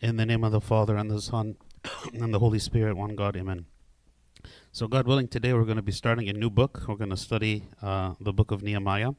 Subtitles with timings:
[0.00, 1.56] In the name of the Father and the Son
[2.14, 3.66] and the Holy Spirit, one God, Amen.
[4.70, 6.84] So, God willing, today we're going to be starting a new book.
[6.86, 9.10] We're going to study uh, the book of Nehemiah.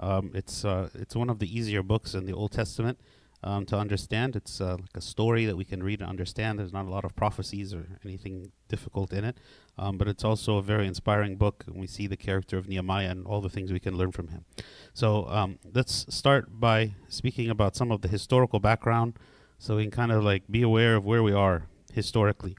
[0.00, 2.98] Um, it's uh, it's one of the easier books in the Old Testament
[3.44, 4.34] um, to understand.
[4.34, 6.58] It's uh, like a story that we can read and understand.
[6.58, 9.38] There's not a lot of prophecies or anything difficult in it,
[9.78, 11.62] um, but it's also a very inspiring book.
[11.68, 14.26] And we see the character of Nehemiah and all the things we can learn from
[14.26, 14.44] him.
[14.92, 19.20] So um, let's start by speaking about some of the historical background,
[19.58, 22.56] so we can kind of like be aware of where we are historically.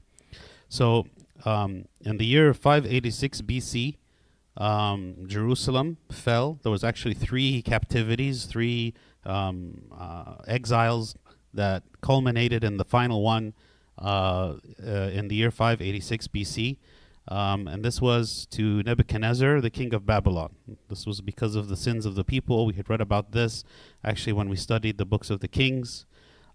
[0.68, 1.06] So
[1.44, 3.96] um, in the year 586 BC,
[4.56, 6.58] um, Jerusalem fell.
[6.62, 8.94] There was actually three captivities, three
[9.24, 11.14] um, uh, exiles
[11.54, 13.54] that culminated in the final one
[13.98, 16.78] uh, uh, in the year 586 BC.
[17.28, 20.54] Um, and this was to Nebuchadnezzar, the king of Babylon.
[20.88, 22.64] This was because of the sins of the people.
[22.64, 23.64] We had read about this
[24.02, 26.06] actually when we studied the books of the kings.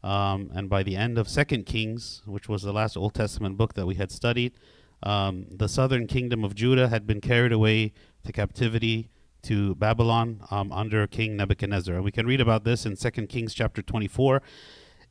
[0.03, 3.73] Um, and by the end of Second Kings, which was the last Old Testament book
[3.75, 4.53] that we had studied,
[5.01, 7.93] um, the southern kingdom of Judah had been carried away
[8.25, 9.09] to captivity
[9.43, 11.95] to Babylon um, under King Nebuchadnezzar.
[11.95, 14.41] And we can read about this in Second Kings chapter 24.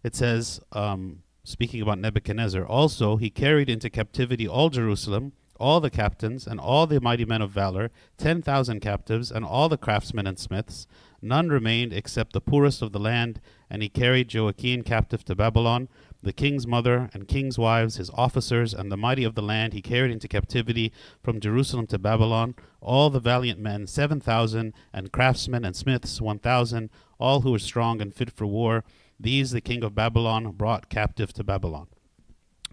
[0.03, 5.91] It says, um, speaking about Nebuchadnezzar, also he carried into captivity all Jerusalem, all the
[5.91, 10.39] captains, and all the mighty men of valor, 10,000 captives, and all the craftsmen and
[10.39, 10.87] smiths.
[11.21, 13.41] None remained except the poorest of the land,
[13.73, 15.89] and he carried Joachim captive to Babylon
[16.23, 19.83] the king's mother and king's wives, his officers, and the mighty of the land he
[19.83, 20.93] carried into captivity
[21.23, 26.39] from Jerusalem to Babylon, all the valiant men, seven thousand, and craftsmen and smiths, one
[26.39, 28.85] thousand, all who were strong and fit for war.
[29.19, 31.89] These the king of Babylon brought captive to Babylon.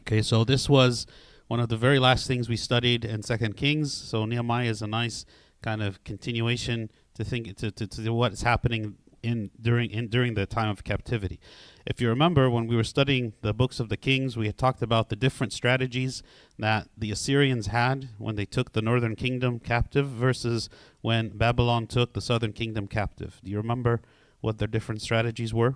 [0.02, 1.08] Okay, so this was
[1.47, 3.92] one of the very last things we studied in Second Kings.
[3.92, 5.25] So Nehemiah is a nice
[5.64, 10.45] kind of continuation to think to, to, to what's happening in during in during the
[10.45, 11.39] time of captivity.
[11.86, 14.81] If you remember, when we were studying the books of the kings, we had talked
[14.81, 16.22] about the different strategies
[16.58, 20.70] that the Assyrians had when they took the northern kingdom captive versus
[21.02, 23.39] when Babylon took the southern kingdom captive.
[23.43, 24.02] Do you remember
[24.42, 25.76] what their different strategies were?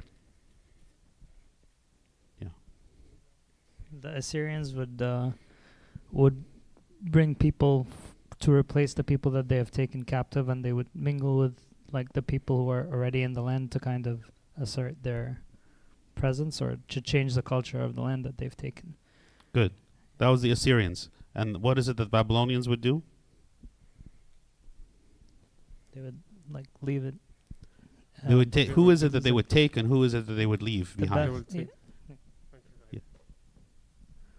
[2.42, 2.50] Yeah.
[3.92, 5.32] The Assyrians would uh,
[6.12, 6.44] would
[7.02, 7.88] bring people
[8.40, 11.58] to replace the people that they have taken captive, and they would mingle with
[11.94, 15.42] like the people who are already in the land to kind of assert their
[16.16, 18.96] presence or to change the culture of the land that they've taken.
[19.54, 19.72] Good.
[20.18, 21.10] That was the Assyrians.
[21.36, 23.04] And what is it that the Babylonians would do?
[25.94, 26.20] They would
[26.52, 27.16] like leave it.
[28.28, 28.70] They uh, would take.
[28.70, 30.96] Who is it that they would take, and who is it that they would leave
[30.96, 31.46] The behind?
[31.50, 31.64] Yeah.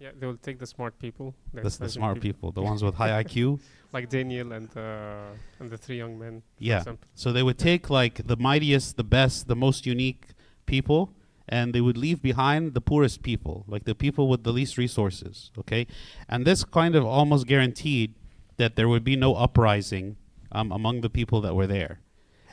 [0.05, 1.35] Yeah, they will take the smart people.
[1.55, 3.59] the the smart people, the ones with high IQ.
[3.95, 6.43] like Daniel and uh, and the three young men.
[6.59, 6.85] Yeah.
[7.15, 10.25] So they would take like the mightiest, the best, the most unique
[10.67, 11.15] people,
[11.49, 15.51] and they would leave behind the poorest people, like the people with the least resources.
[15.57, 15.87] Okay,
[16.29, 18.13] and this kind of almost guaranteed
[18.59, 20.17] that there would be no uprising
[20.53, 22.01] um, among the people that were there,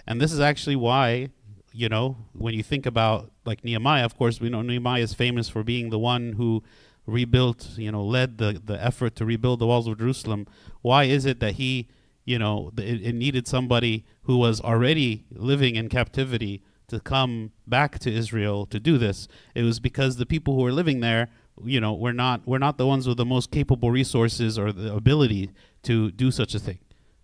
[0.07, 1.31] and this is actually why.
[1.73, 5.47] You know, when you think about like Nehemiah, of course, we know Nehemiah is famous
[5.47, 6.63] for being the one who
[7.05, 10.47] rebuilt, you know, led the, the effort to rebuild the walls of Jerusalem.
[10.81, 11.87] Why is it that he,
[12.25, 17.99] you know, it, it needed somebody who was already living in captivity to come back
[17.99, 19.27] to Israel to do this?
[19.55, 21.29] It was because the people who were living there,
[21.63, 24.93] you know, were not were not the ones with the most capable resources or the
[24.93, 25.51] ability
[25.83, 26.79] to do such a thing.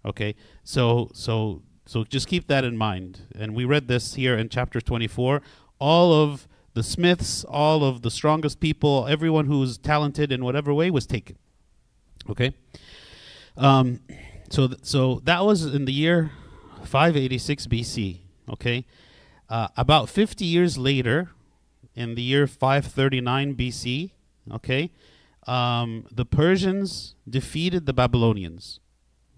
[0.06, 3.22] Okay, so so so just keep that in mind.
[3.36, 5.42] And we read this here in chapter 24.
[5.80, 10.92] All of the smiths, all of the strongest people, everyone who's talented in whatever way
[10.92, 11.36] was taken.
[12.30, 12.54] Okay?
[13.58, 14.00] Um,
[14.52, 16.32] so, th- so that was in the year
[16.84, 18.20] 586 BC.
[18.48, 18.86] Okay?
[19.50, 21.32] Uh, about 50 years later,
[21.96, 24.12] in the year 539 BC,
[24.54, 24.92] okay,
[25.48, 28.80] um, the Persians defeated the Babylonians.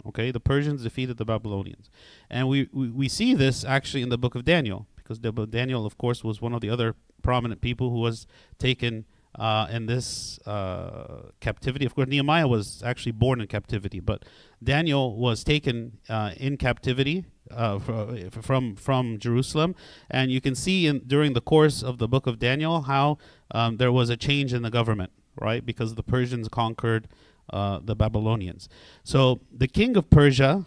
[0.06, 1.90] Okay, the Persians defeated the Babylonians.
[2.30, 4.88] And we, we, we see this actually in the book of Daniel,
[5.18, 8.28] because Daniel, of course, was one of the other prominent people who was
[8.60, 9.06] taken
[9.38, 11.86] uh, in this uh, captivity.
[11.86, 14.24] Of course, Nehemiah was actually born in captivity, but
[14.64, 19.76] Daniel was taken uh, in captivity uh, fr- from from Jerusalem,
[20.10, 23.18] and you can see in, during the course of the book of Daniel how
[23.52, 25.66] um, there was a change in the government, right?
[25.66, 27.08] Because the Persians conquered
[27.52, 28.70] uh, the Babylonians.
[29.04, 30.66] So the king of Persia,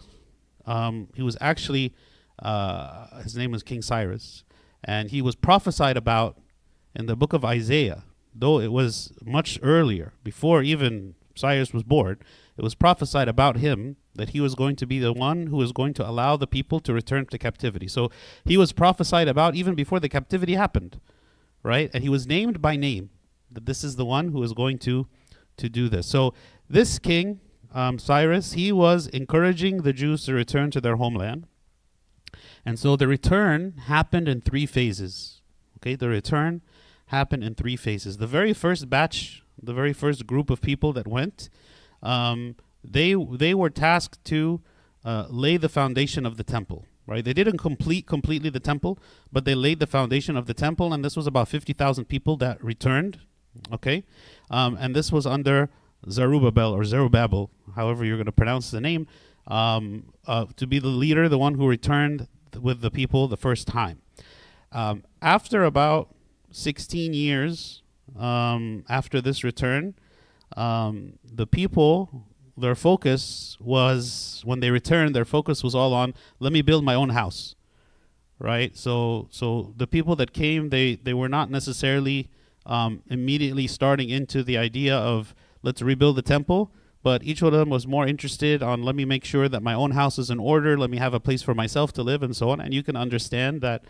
[0.65, 1.93] um, he was actually
[2.39, 4.43] uh, his name was King Cyrus,
[4.83, 6.37] and he was prophesied about
[6.95, 8.03] in the book of Isaiah,
[8.35, 12.17] though it was much earlier, before even Cyrus was born,
[12.57, 15.71] it was prophesied about him that he was going to be the one who was
[15.71, 17.87] going to allow the people to return to captivity.
[17.87, 18.11] So
[18.45, 20.99] he was prophesied about even before the captivity happened,
[21.63, 21.89] right?
[21.93, 23.09] And he was named by name.
[23.51, 25.07] that this is the one who is going to
[25.57, 26.07] to do this.
[26.07, 26.33] So
[26.67, 27.39] this king,
[27.73, 31.45] um, Cyrus, he was encouraging the Jews to return to their homeland.
[32.65, 35.41] And so the return happened in three phases.
[35.77, 36.61] Okay, the return
[37.07, 38.17] happened in three phases.
[38.17, 41.49] The very first batch, the very first group of people that went,
[42.01, 44.61] um, they they were tasked to
[45.03, 46.85] uh, lay the foundation of the temple.
[47.05, 48.97] Right, they didn't complete completely the temple,
[49.29, 52.37] but they laid the foundation of the temple, and this was about fifty thousand people
[52.37, 53.19] that returned.
[53.73, 54.05] Okay,
[54.49, 55.69] um, and this was under
[56.09, 59.07] Zerubbabel or Zerubbabel, however you're going to pronounce the name,
[59.47, 62.27] um, uh, to be the leader, the one who returned
[62.61, 63.99] with the people the first time.
[64.71, 66.13] Um, after about
[66.51, 67.81] 16 years
[68.17, 69.95] um, after this return,
[70.55, 72.27] um, the people,
[72.57, 76.95] their focus was, when they returned, their focus was all on, let me build my
[76.95, 77.55] own house.
[78.39, 78.75] Right?
[78.75, 82.29] So, so the people that came, they, they were not necessarily
[82.65, 86.71] um, immediately starting into the idea of, let's rebuild the temple
[87.03, 89.73] but each one of them was more interested on let me make sure that my
[89.73, 90.77] own house is in order.
[90.77, 92.61] Let me have a place for myself to live and so on.
[92.61, 93.83] And you can understand that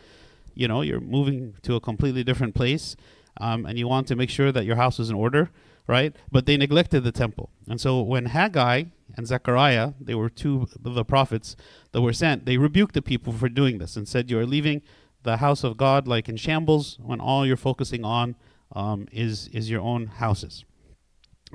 [0.55, 2.95] you know you're moving to a completely different place
[3.39, 5.49] um, and you want to make sure that your house is in order
[5.87, 6.15] right?
[6.31, 7.49] But they neglected the temple.
[7.67, 11.55] And so when haggai and zechariah they were two of the prophets
[11.91, 14.81] that were sent they rebuked the people for doing this and said you're leaving
[15.21, 18.35] the house of god like in shambles when all you're focusing on
[18.75, 20.65] um, is is your own houses.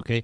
[0.01, 0.23] Okay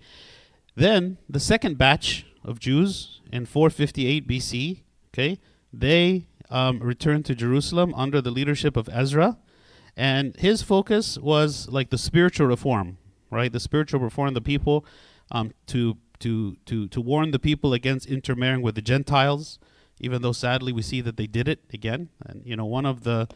[0.74, 4.80] then the second batch of Jews in 458 BC,
[5.12, 5.38] okay,
[5.72, 9.38] they um, returned to Jerusalem under the leadership of Ezra,
[9.96, 12.98] and his focus was like the spiritual reform,
[13.30, 13.52] right?
[13.52, 14.84] The spiritual reform of the people,
[15.30, 19.58] um, to to to to warn the people against intermarrying with the Gentiles,
[20.00, 22.08] even though sadly we see that they did it again.
[22.24, 23.28] And you know, one of the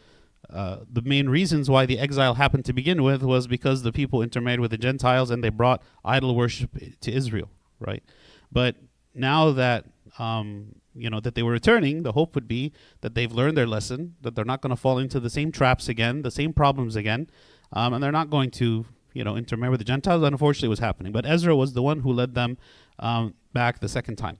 [0.49, 4.21] uh, the main reasons why the exile happened to begin with was because the people
[4.21, 6.71] intermarried with the Gentiles and they brought idol worship
[7.01, 7.49] to Israel,
[7.79, 8.03] right?
[8.51, 8.77] But
[9.13, 9.85] now that
[10.17, 13.67] um, you know that they were returning, the hope would be that they've learned their
[13.67, 16.95] lesson, that they're not going to fall into the same traps again, the same problems
[16.95, 17.29] again,
[17.73, 20.23] um, and they're not going to you know intermarry with the Gentiles.
[20.23, 22.57] Unfortunately, was happening, but Ezra was the one who led them
[22.97, 24.39] um, back the second time.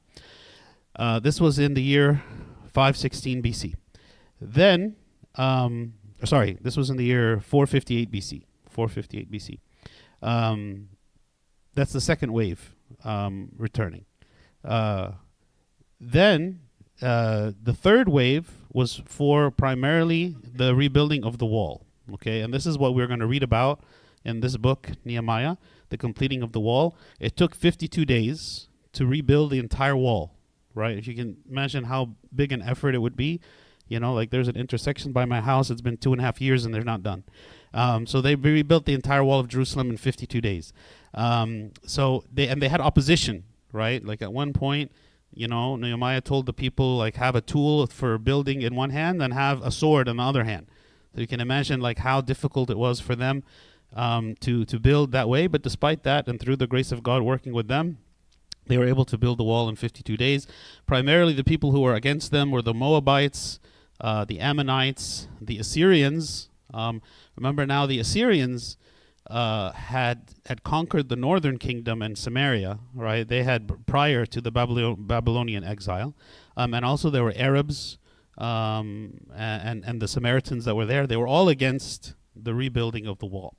[0.95, 2.23] Uh, this was in the year
[2.73, 3.75] 516 BC.
[4.41, 4.95] Then
[5.39, 5.94] um,
[6.25, 8.44] sorry, this was in the year 458 BC.
[8.69, 9.59] 458 BC.
[10.21, 10.89] Um,
[11.74, 12.75] that's the second wave
[13.06, 14.06] um, returning.
[14.63, 15.12] Uh,
[16.00, 16.59] then
[17.01, 21.85] uh, the third wave was for primarily the rebuilding of the wall.
[22.13, 23.81] Okay, and this is what we're going to read about
[24.25, 25.56] in this book, Nehemiah,
[25.89, 26.97] the completing of the wall.
[27.19, 30.35] It took 52 days to rebuild the entire wall.
[30.75, 33.42] Right, if you can imagine how big an effort it would be,
[33.89, 35.69] you know, like there's an intersection by my house.
[35.69, 37.24] It's been two and a half years and they're not done.
[37.74, 40.71] Um, so they rebuilt the entire wall of Jerusalem in 52 days.
[41.13, 43.44] Um, so they and they had opposition,
[43.74, 44.03] right?
[44.06, 44.91] Like at one point,
[45.33, 49.21] you know, Nehemiah told the people like have a tool for building in one hand
[49.21, 50.68] and have a sword in the other hand.
[51.13, 53.44] So you can imagine like how difficult it was for them
[53.95, 55.47] um, to to build that way.
[55.47, 57.97] But despite that, and through the grace of God working with them,
[58.68, 60.47] they were able to build the wall in 52 days.
[60.85, 63.59] Primarily, the people who were against them were the Moabites,
[64.01, 66.49] uh, the Ammonites, the Assyrians.
[66.73, 67.01] Um,
[67.35, 68.77] remember now, the Assyrians
[69.29, 72.79] uh, had had conquered the northern kingdom and Samaria.
[72.94, 76.15] Right, they had prior to the Babylon- Babylonian exile,
[76.57, 77.97] um, and also there were Arabs
[78.37, 81.06] um, and and the Samaritans that were there.
[81.06, 83.56] They were all against the rebuilding of the wall.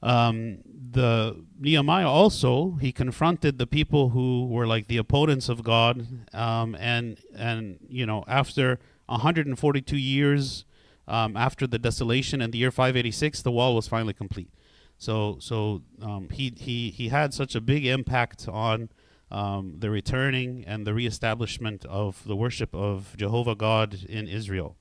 [0.00, 6.06] Um, the Nehemiah also he confronted the people who were like the opponents of God,
[6.34, 8.78] um, and and you know after
[9.08, 10.64] 142 years
[11.06, 14.50] um, after the desolation in the year 586, the wall was finally complete.
[14.98, 18.90] So so um, he he he had such a big impact on
[19.30, 24.76] um, the returning and the reestablishment of the worship of Jehovah God in Israel.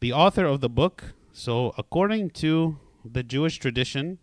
[0.00, 4.18] The author of the book, so according to the Jewish tradition,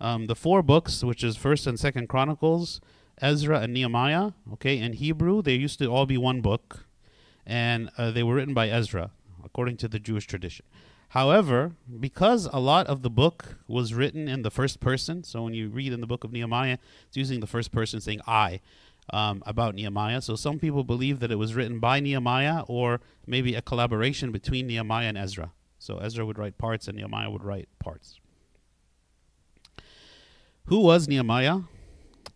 [0.00, 2.80] um, the four books, which is First and Second Chronicles,
[3.20, 6.85] Ezra and Nehemiah, okay, in Hebrew they used to all be one book,
[7.46, 9.10] and uh, they were written by Ezra,
[9.44, 10.66] according to the Jewish tradition.
[11.10, 15.54] However, because a lot of the book was written in the first person, so when
[15.54, 18.60] you read in the book of Nehemiah, it's using the first person saying I
[19.10, 20.20] um, about Nehemiah.
[20.20, 24.66] So some people believe that it was written by Nehemiah or maybe a collaboration between
[24.66, 25.52] Nehemiah and Ezra.
[25.78, 28.18] So Ezra would write parts and Nehemiah would write parts.
[30.66, 31.60] Who was Nehemiah?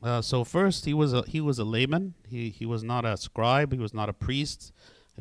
[0.03, 2.15] Uh, so first, he was a he was a layman.
[2.27, 3.73] He he was not a scribe.
[3.73, 4.73] He was not a priest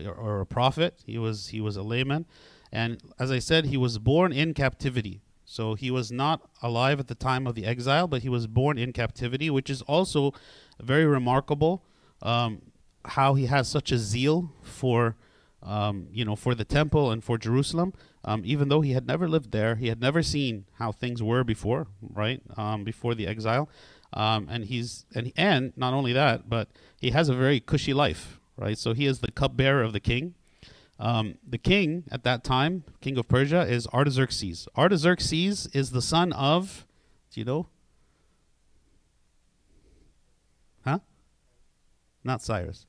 [0.08, 1.00] or, a prophet.
[1.06, 2.25] He was he was a layman,
[2.72, 5.22] and as I said, he was born in captivity.
[5.46, 8.77] So he was not alive at the time of the exile, but he was born
[8.77, 10.34] in captivity, which is also
[10.79, 11.84] very remarkable.
[12.22, 12.62] Um,
[13.06, 15.15] how he has such a zeal for,
[15.63, 19.27] um, you know, for the temple and for Jerusalem, um, even though he had never
[19.27, 22.41] lived there, he had never seen how things were before, right?
[22.58, 23.70] Um, before the exile,
[24.13, 28.38] um, and he's and and not only that, but he has a very cushy life,
[28.60, 28.78] right?
[28.78, 30.36] So he is the cupbearer of the king.
[31.00, 34.68] Um, the king at that time, king of Persia, is Artaxerxes.
[34.78, 36.86] Artaxerxes is the son of,
[37.32, 37.68] do you know?
[40.84, 41.00] Huh?
[42.24, 42.86] Not Cyrus.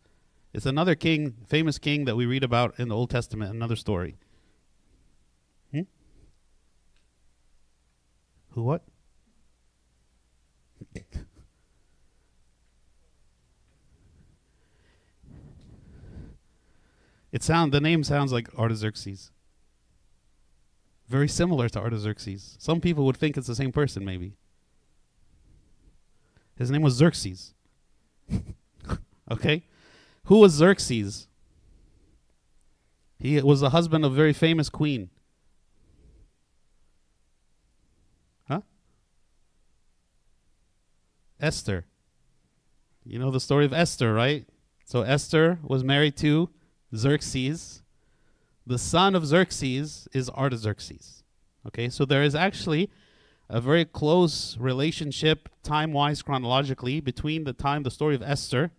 [0.52, 4.16] It's another king, famous king that we read about in the Old Testament, another story.
[5.70, 5.82] Hmm?
[8.50, 8.82] Who what?
[17.32, 19.30] it sound the name sounds like Artaxerxes.
[21.08, 22.56] Very similar to Artaxerxes.
[22.58, 24.34] Some people would think it's the same person, maybe.
[26.56, 27.54] His name was Xerxes.
[29.30, 29.64] okay?
[30.24, 31.26] Who was Xerxes?
[33.18, 35.10] He was the husband of a very famous queen.
[38.48, 38.62] Huh?
[41.40, 41.86] Esther.
[43.04, 44.46] You know the story of Esther, right?
[44.84, 46.50] So Esther was married to
[46.94, 47.82] Xerxes.
[48.66, 51.24] The son of Xerxes is Artaxerxes.
[51.66, 52.90] Okay, so there is actually
[53.48, 58.70] a very close relationship, time wise, chronologically, between the time, the story of Esther,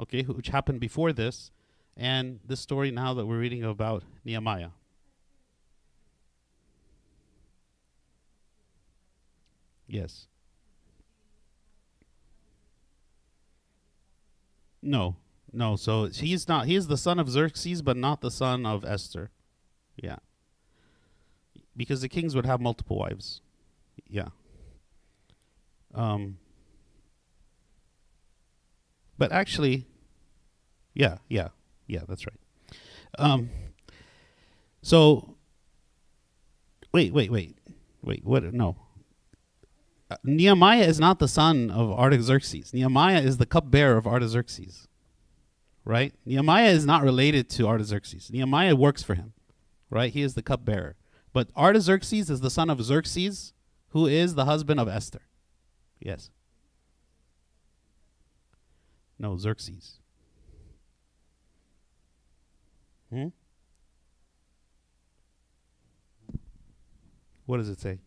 [0.00, 1.50] okay, which happened before this,
[1.96, 4.70] and this story now that we're reading about Nehemiah.
[9.86, 10.26] Yes.
[14.80, 15.16] No,
[15.52, 15.76] no.
[15.76, 16.66] So he's not.
[16.66, 19.30] He is the son of Xerxes, but not the son of Esther.
[19.96, 20.16] Yeah.
[21.76, 23.40] Because the kings would have multiple wives.
[24.08, 24.28] Yeah.
[25.94, 26.38] Um.
[29.16, 29.86] But actually,
[30.94, 31.48] yeah, yeah,
[31.86, 32.02] yeah.
[32.08, 32.78] That's right.
[33.18, 33.50] Um.
[34.82, 35.34] So.
[36.92, 37.58] Wait, wait, wait,
[38.02, 38.24] wait.
[38.24, 38.44] What?
[38.54, 38.76] No.
[40.10, 42.72] Uh, Nehemiah is not the son of Artaxerxes.
[42.72, 44.88] Nehemiah is the cupbearer of Artaxerxes
[45.88, 46.12] right?
[46.26, 48.30] Nehemiah is not related to Artaxerxes.
[48.30, 49.32] Nehemiah works for him,
[49.88, 50.12] right?
[50.12, 50.96] He is the cupbearer.
[51.32, 53.54] But Artaxerxes is the son of Xerxes,
[53.88, 55.22] who is the husband of Esther.
[55.98, 56.28] Yes.
[59.18, 59.98] No, Xerxes.
[63.08, 63.28] Hmm?
[67.46, 67.98] What does it say?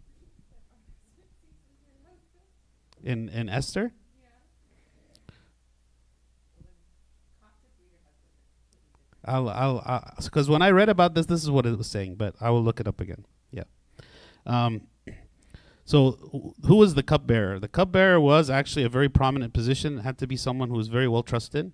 [3.03, 3.91] In in Esther?
[9.23, 12.35] I'll, I'll, because when I read about this, this is what it was saying, but
[12.41, 13.25] I will look it up again.
[13.51, 13.63] Yeah.
[14.45, 14.87] Um,
[15.85, 17.59] so, who was the cupbearer?
[17.59, 19.99] The cupbearer was actually a very prominent position.
[19.99, 21.71] It had to be someone who was very well trusted,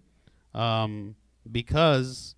[0.53, 1.15] um,
[1.49, 2.35] because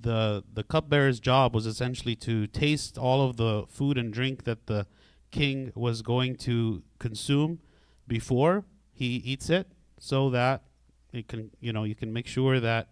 [0.00, 4.66] the the cupbearer's job was essentially to taste all of the food and drink that
[4.66, 4.86] the
[5.30, 7.60] king was going to consume
[8.06, 10.62] before he eats it, so that
[11.12, 12.88] it can, you know, you can make sure that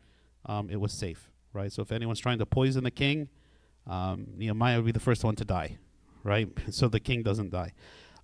[0.47, 1.73] um, it was safe right?
[1.73, 3.29] So if anyone's trying to poison the king,
[3.87, 5.79] um, Nehemiah would be the first one to die,
[6.23, 6.49] right?
[6.71, 7.73] so the king doesn't die.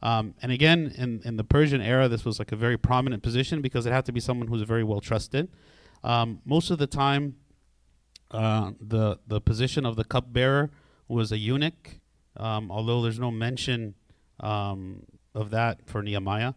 [0.03, 3.61] Um, and again, in, in the Persian era, this was like a very prominent position
[3.61, 5.49] because it had to be someone who's very well trusted.
[6.03, 7.37] Um, most of the time,
[8.31, 10.71] uh, the the position of the cupbearer
[11.09, 11.99] was a eunuch,
[12.37, 13.95] um, although there's no mention
[14.39, 15.03] um,
[15.35, 16.55] of that for Nehemiah.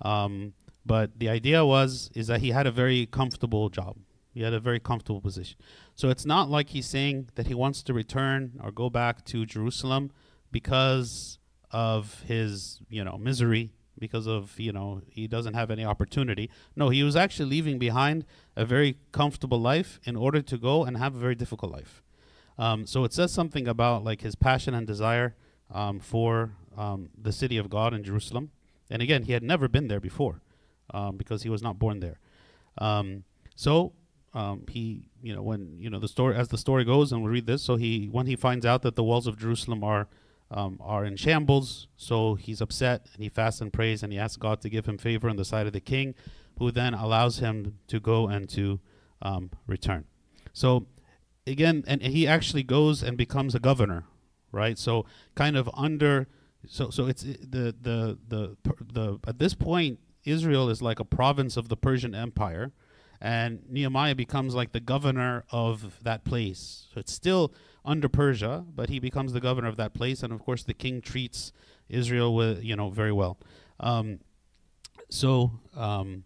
[0.00, 0.54] Um,
[0.86, 3.96] but the idea was is that he had a very comfortable job.
[4.32, 5.58] He had a very comfortable position.
[5.96, 9.46] So it's not like he's saying that he wants to return or go back to
[9.46, 10.12] Jerusalem
[10.52, 11.38] because
[11.70, 16.50] of his, you know, misery, because of, you know, he doesn't have any opportunity.
[16.76, 20.98] No, he was actually leaving behind a very comfortable life in order to go and
[20.98, 22.02] have a very difficult life.
[22.58, 25.34] Um, so it says something about like his passion and desire
[25.72, 28.50] um, for um, the city of God in Jerusalem.
[28.90, 30.42] And again, he had never been there before
[30.92, 32.18] um, because he was not born there.
[32.76, 33.24] Um,
[33.54, 33.94] so
[34.36, 37.30] um, he, you know, when you know the story as the story goes, and we
[37.30, 37.62] read this.
[37.62, 40.08] So he, when he finds out that the walls of Jerusalem are
[40.50, 44.36] um, are in shambles, so he's upset and he fasts and prays and he asks
[44.36, 46.14] God to give him favor on the side of the king,
[46.58, 48.78] who then allows him to go and to
[49.22, 50.04] um, return.
[50.52, 50.86] So
[51.46, 54.04] again, and he actually goes and becomes a governor,
[54.52, 54.78] right?
[54.78, 56.28] So kind of under,
[56.68, 58.56] so so it's the the the,
[58.92, 62.72] the at this point Israel is like a province of the Persian Empire
[63.20, 66.86] and Nehemiah becomes like the governor of that place.
[66.92, 67.52] So it's still
[67.84, 71.00] under Persia, but he becomes the governor of that place, and of course the king
[71.00, 71.52] treats
[71.88, 73.38] Israel with you know very well.
[73.80, 74.20] Um,
[75.08, 76.24] so um,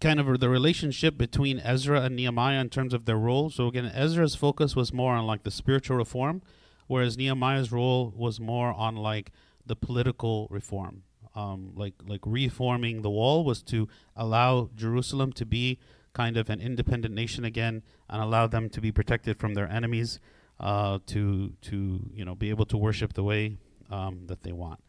[0.00, 3.50] kind of the relationship between Ezra and Nehemiah in terms of their role.
[3.50, 6.42] So again, Ezra's focus was more on like the spiritual reform,
[6.86, 9.32] whereas Nehemiah's role was more on like
[9.66, 11.04] the political reform.
[11.34, 15.78] Um, like like reforming the wall was to allow Jerusalem to be
[16.12, 20.20] kind of an independent nation again and allow them to be protected from their enemies,
[20.60, 23.58] uh, to to you know be able to worship the way
[23.90, 24.80] um, that they want.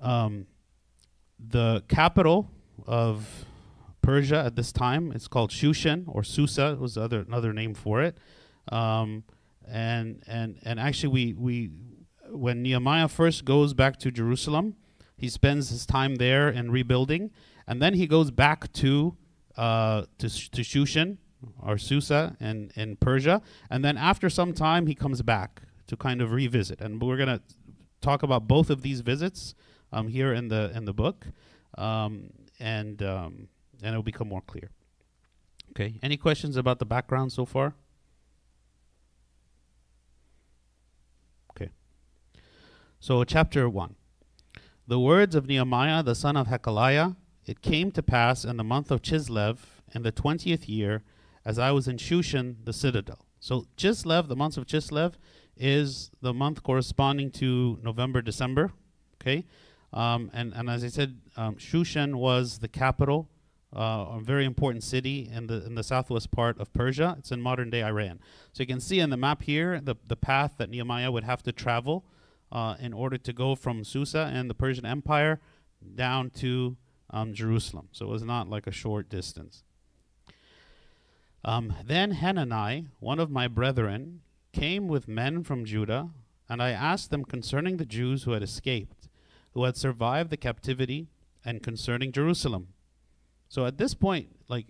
[0.00, 0.46] Um,
[1.38, 2.50] the capital
[2.86, 3.44] of
[4.02, 8.18] Persia at this time it's called Shushan or Susa was other another name for it.
[8.70, 9.24] Um,
[9.68, 11.70] and and and actually we we
[12.32, 14.76] when Nehemiah first goes back to Jerusalem,
[15.16, 17.30] he spends his time there in rebuilding,
[17.66, 19.16] and then he goes back to
[19.56, 21.18] uh, to, to Shushan
[21.60, 26.22] or Susa in, in Persia, and then after some time he comes back to kind
[26.22, 27.40] of revisit, and we're gonna
[28.00, 29.54] talk about both of these visits
[29.92, 31.26] um, here in the in the book,
[31.76, 33.48] um, and um,
[33.82, 34.70] and it'll become more clear.
[35.70, 35.94] Okay.
[36.02, 37.74] Any questions about the background so far?
[41.52, 41.70] Okay.
[43.02, 43.94] So chapter one.
[44.86, 47.16] The words of Nehemiah the son of Hachaliah.
[47.46, 49.56] It came to pass in the month of Chislev
[49.94, 51.02] in the twentieth year,
[51.42, 53.24] as I was in Shushan the citadel.
[53.38, 55.14] So Chislev, the month of Chislev,
[55.56, 58.70] is the month corresponding to November, December.
[59.18, 59.46] Okay.
[59.94, 63.30] Um, and, and as I said, um, Shushan was the capital,
[63.74, 67.16] uh, a very important city in the in the southwest part of Persia.
[67.18, 68.20] It's in modern day Iran.
[68.52, 71.42] So you can see in the map here the, the path that Nehemiah would have
[71.44, 72.04] to travel
[72.52, 75.40] uh, in order to go from Susa and the Persian Empire
[75.94, 76.76] down to
[77.10, 77.88] um, Jerusalem.
[77.92, 79.64] So it was not like a short distance.
[81.44, 84.20] Um, then Hanani, one of my brethren,
[84.52, 86.10] came with men from Judah,
[86.48, 89.00] and I asked them concerning the Jews who had escaped
[89.52, 91.08] who had survived the captivity
[91.44, 92.68] and concerning Jerusalem.
[93.48, 94.66] So at this point, like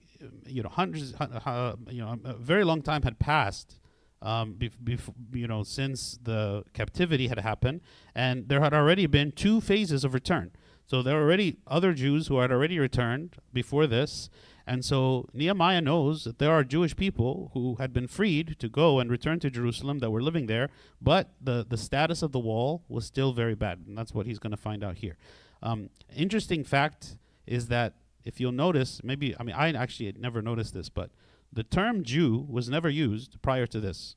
[0.46, 3.78] you know, hundreds, uh, you know, a very long time had passed,
[4.22, 7.80] um, bef- you know, since the captivity had happened,
[8.14, 10.52] and there had already been two phases of return.
[10.86, 14.28] So there were already other Jews who had already returned before this,
[14.66, 19.00] and so Nehemiah knows that there are Jewish people who had been freed to go
[19.00, 20.68] and return to Jerusalem that were living there,
[21.00, 23.82] but the, the status of the wall was still very bad.
[23.86, 25.16] And that's what he's going to find out here.
[25.62, 30.40] Um, interesting fact is that if you'll notice, maybe, I mean, I actually had never
[30.40, 31.10] noticed this, but
[31.52, 34.16] the term Jew was never used prior to this,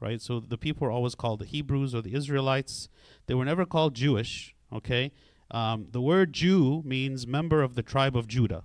[0.00, 0.20] right?
[0.20, 2.88] So the people were always called the Hebrews or the Israelites.
[3.26, 5.12] They were never called Jewish, okay?
[5.50, 8.64] Um, the word Jew means member of the tribe of Judah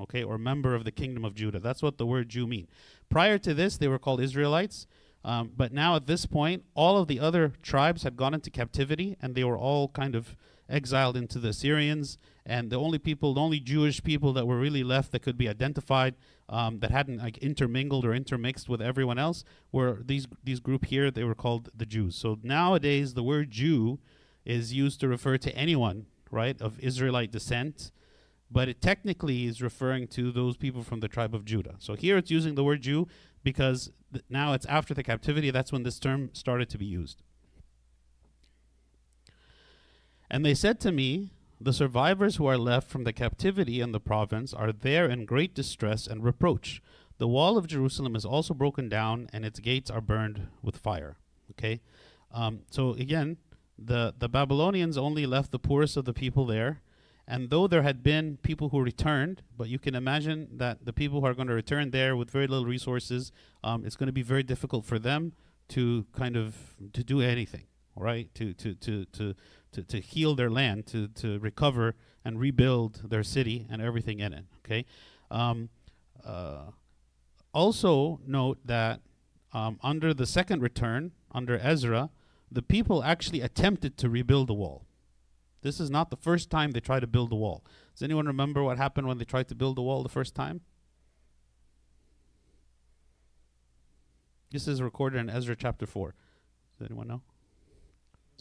[0.00, 1.60] okay, or member of the kingdom of Judah.
[1.60, 2.68] That's what the word Jew mean.
[3.08, 4.86] Prior to this, they were called Israelites,
[5.24, 9.16] um, but now at this point, all of the other tribes had gone into captivity,
[9.20, 10.36] and they were all kind of
[10.68, 12.18] exiled into the Assyrians.
[12.44, 15.48] And the only people, the only Jewish people that were really left that could be
[15.48, 16.14] identified,
[16.52, 21.10] um, that hadn't like intermingled or intermixed with everyone else, were these these group here.
[21.10, 22.14] They were called the Jews.
[22.14, 23.98] So nowadays, the word Jew
[24.44, 27.90] is used to refer to anyone, right, of Israelite descent
[28.52, 31.76] but it technically is referring to those people from the tribe of Judah.
[31.78, 33.08] So here it's using the word Jew
[33.42, 37.22] because th- now it's after the captivity, that's when this term started to be used.
[40.30, 41.30] And they said to me,
[41.62, 45.54] The survivors who are left from the captivity in the province are there in great
[45.54, 46.82] distress and reproach.
[47.18, 51.18] The wall of Jerusalem is also broken down, and its gates are burned with fire.
[51.52, 51.80] Okay?
[52.32, 53.36] Um, so again,
[53.78, 56.82] the, the Babylonians only left the poorest of the people there
[57.26, 61.20] and though there had been people who returned, but you can imagine that the people
[61.20, 64.22] who are going to return there with very little resources, um, it's going to be
[64.22, 65.32] very difficult for them
[65.68, 67.64] to kind of to do anything,
[67.96, 68.32] right?
[68.34, 69.34] To to to to
[69.72, 74.32] to, to heal their land, to to recover and rebuild their city and everything in
[74.32, 74.44] it.
[74.64, 74.84] Okay.
[75.30, 75.70] Um,
[76.24, 76.70] uh,
[77.52, 79.00] also note that
[79.52, 82.10] um, under the second return, under Ezra,
[82.50, 84.86] the people actually attempted to rebuild the wall.
[85.62, 87.64] This is not the first time they tried to build the wall.
[87.94, 90.60] Does anyone remember what happened when they tried to build the wall the first time?
[94.50, 96.14] This is recorded in Ezra chapter 4.
[96.78, 97.22] Does anyone know?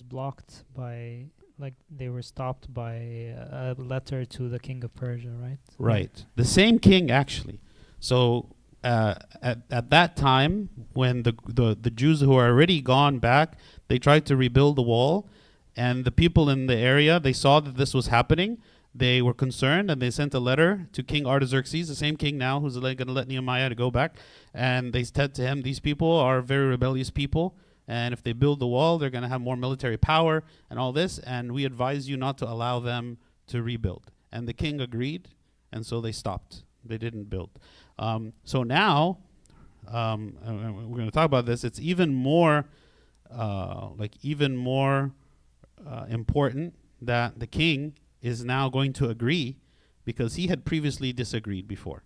[0.01, 1.25] Was blocked by
[1.59, 5.59] like they were stopped by a letter to the king of Persia, right?
[5.77, 6.25] Right.
[6.35, 7.59] The same king actually.
[7.99, 8.47] So
[8.83, 13.57] uh, at at that time when the, the the Jews who are already gone back,
[13.89, 15.29] they tried to rebuild the wall
[15.75, 18.57] and the people in the area they saw that this was happening
[18.93, 22.59] they were concerned and they sent a letter to king artaxerxes the same king now
[22.59, 24.17] who's going to let nehemiah to go back
[24.53, 27.55] and they said to him these people are very rebellious people
[27.91, 30.93] and if they build the wall, they're going to have more military power and all
[30.93, 34.11] this, and we advise you not to allow them to rebuild.
[34.31, 35.27] And the king agreed,
[35.73, 36.63] and so they stopped.
[36.85, 37.49] They didn't build.
[37.99, 39.17] Um, so now,
[39.89, 40.37] um,
[40.89, 41.65] we're going to talk about this.
[41.65, 42.63] It's even more,
[43.29, 45.11] uh, like even more
[45.85, 49.57] uh, important that the king is now going to agree
[50.05, 52.03] because he had previously disagreed before.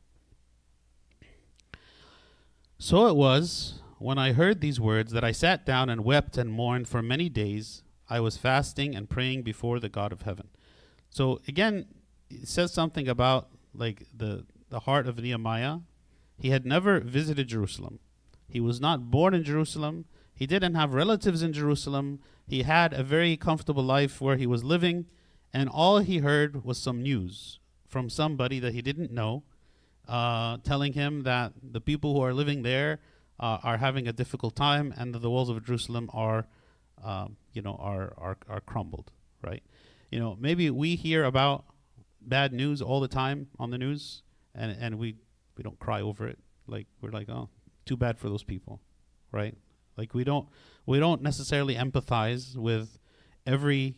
[2.80, 6.52] So it was when I heard these words that I sat down and wept and
[6.52, 7.84] mourned for many days.
[8.10, 10.50] I was fasting and praying before the God of heaven.
[11.10, 11.88] So again,
[12.30, 15.80] it says something about like the the heart of Nehemiah.
[16.38, 18.00] He had never visited Jerusalem.
[18.48, 20.06] He was not born in Jerusalem.
[20.34, 22.20] He didn't have relatives in Jerusalem.
[22.46, 25.06] He had a very comfortable life where he was living,
[25.54, 29.44] and all he heard was some news from somebody that he didn't know,
[30.08, 33.00] uh, telling him that the people who are living there
[33.40, 36.48] uh, are having a difficult time, and that the walls of Jerusalem are,
[37.04, 39.12] um, you know, are, are are crumbled.
[39.42, 39.64] Right?
[40.12, 41.66] You know, maybe we hear about
[42.22, 45.16] bad news all the time on the news, and and we
[45.58, 46.40] we don't cry over it.
[46.68, 47.50] Like we're like, oh,
[47.86, 48.82] too bad for those people,
[49.32, 49.56] right?
[49.98, 50.48] Like we don't
[50.86, 53.00] we don't necessarily empathize with
[53.46, 53.96] every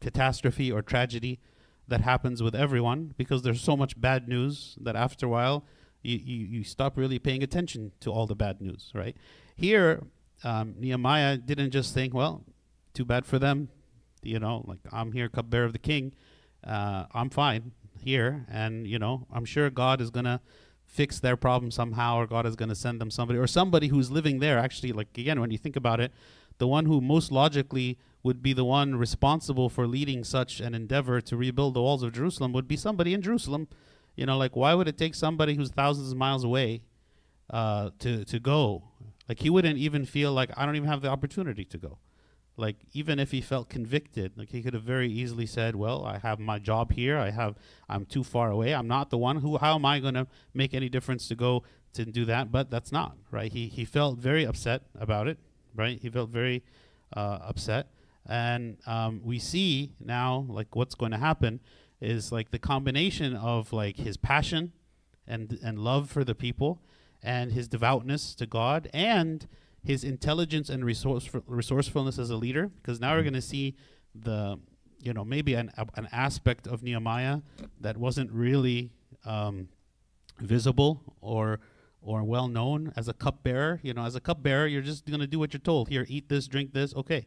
[0.00, 1.40] catastrophe or tragedy
[1.88, 5.64] that happens with everyone because there's so much bad news that after a while
[6.02, 9.16] you, you, you stop really paying attention to all the bad news, right?
[9.56, 10.02] Here,
[10.44, 12.44] um, Nehemiah didn't just think, well,
[12.94, 13.68] too bad for them,
[14.22, 16.12] you know, like I'm here, cupbearer of the king,
[16.64, 20.40] uh, I'm fine here, and you know, I'm sure God is gonna
[20.84, 24.40] fix their problem somehow, or God is gonna send them somebody, or somebody who's living
[24.40, 24.58] there.
[24.58, 26.12] Actually, like again, when you think about it,
[26.58, 31.20] the one who most logically would be the one responsible for leading such an endeavor
[31.22, 33.68] to rebuild the walls of Jerusalem would be somebody in Jerusalem.
[34.20, 36.82] You know, like why would it take somebody who's thousands of miles away
[37.48, 38.82] uh, to to go?
[39.26, 41.96] Like he wouldn't even feel like I don't even have the opportunity to go.
[42.54, 46.18] Like even if he felt convicted, like he could have very easily said, "Well, I
[46.18, 47.16] have my job here.
[47.16, 47.54] I have
[47.88, 48.74] I'm too far away.
[48.74, 49.56] I'm not the one who.
[49.56, 51.62] How am I going to make any difference to go
[51.94, 53.50] to do that?" But that's not right.
[53.50, 55.38] He he felt very upset about it.
[55.74, 55.98] Right.
[55.98, 56.62] He felt very
[57.16, 57.86] uh, upset
[58.26, 61.60] and um, we see now like what's going to happen
[62.00, 64.72] is like the combination of like his passion
[65.26, 66.80] and and love for the people
[67.22, 69.46] and his devoutness to God and
[69.82, 72.68] his intelligence and resourceful, resourcefulness as a leader.
[72.68, 73.76] Because now we're going to see
[74.14, 74.58] the
[75.00, 77.40] you know maybe an a, an aspect of Nehemiah
[77.80, 78.92] that wasn't really
[79.24, 79.68] um,
[80.38, 81.60] visible or
[82.02, 83.80] or well known as a cupbearer.
[83.82, 85.88] You know as a cupbearer you're just going to do what you're told.
[85.88, 86.94] Here eat this drink this.
[86.94, 87.26] Okay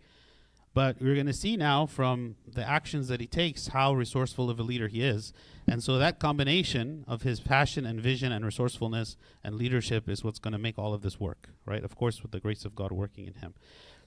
[0.74, 4.60] but we're going to see now from the actions that he takes how resourceful of
[4.60, 5.32] a leader he is.
[5.68, 10.40] And so that combination of his passion and vision and resourcefulness and leadership is what's
[10.40, 11.84] going to make all of this work, right?
[11.84, 13.54] Of course, with the grace of God working in him.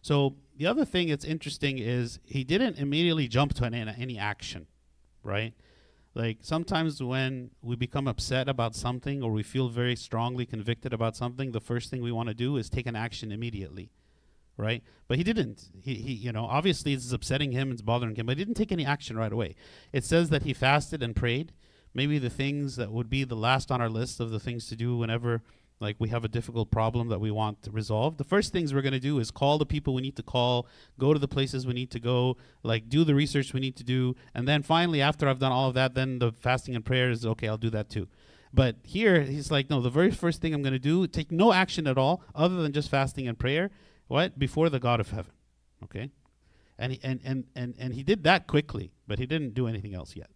[0.02, 4.66] So the other thing that's interesting is he didn't immediately jump to any, any action,
[5.22, 5.55] right?
[6.14, 11.14] Like sometimes when we become upset about something or we feel very strongly convicted about
[11.14, 13.90] something, the first thing we want to do is take an action immediately
[14.57, 14.83] right?
[15.09, 15.69] But he didn't.
[15.83, 18.57] He, he, you know, obviously it's upsetting him, and it's bothering him, but he didn't
[18.57, 19.55] take any action right away.
[19.92, 21.53] It says that he fasted and prayed.
[21.95, 24.77] Maybe the things that would be the last on our list of the things to
[24.77, 25.42] do whenever
[25.81, 28.83] like we have a difficult problem that we want to resolve the first things we're
[28.83, 30.66] going to do is call the people we need to call
[30.99, 33.85] go to the places we need to go like do the research we need to
[33.85, 37.11] do and then finally after i've done all of that then the fasting and prayer
[37.11, 38.09] is okay i'll do that too
[38.55, 41.53] but here he's like no the very first thing i'm going to do take no
[41.53, 43.71] action at all other than just fasting and prayer
[44.09, 44.38] what?
[44.38, 45.33] Before the God of heaven.
[45.85, 46.11] Okay?
[46.79, 49.95] And he, and, and, and, and he did that quickly, but he didn't do anything
[49.95, 50.31] else yet.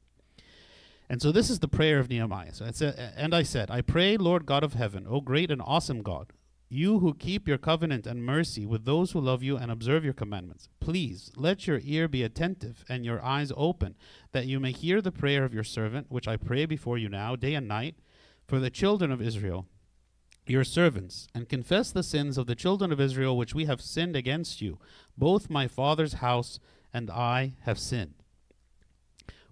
[1.09, 2.55] And so this is the prayer of Nehemiah.
[2.55, 5.61] So it's a, and I said, I pray, Lord God of heaven, O great and
[5.61, 6.33] awesome God,
[6.69, 10.15] you who keep your covenant and mercy with those who love you and observe your
[10.15, 13.97] commandments, please let your ear be attentive and your eyes open,
[14.31, 17.35] that you may hear the prayer of your servant, which I pray before you now,
[17.35, 17.97] day and night,
[18.47, 19.67] for the children of Israel
[20.51, 24.17] your servants, and confess the sins of the children of Israel which we have sinned
[24.17, 24.79] against you.
[25.17, 26.59] Both my father's house
[26.93, 28.15] and I have sinned.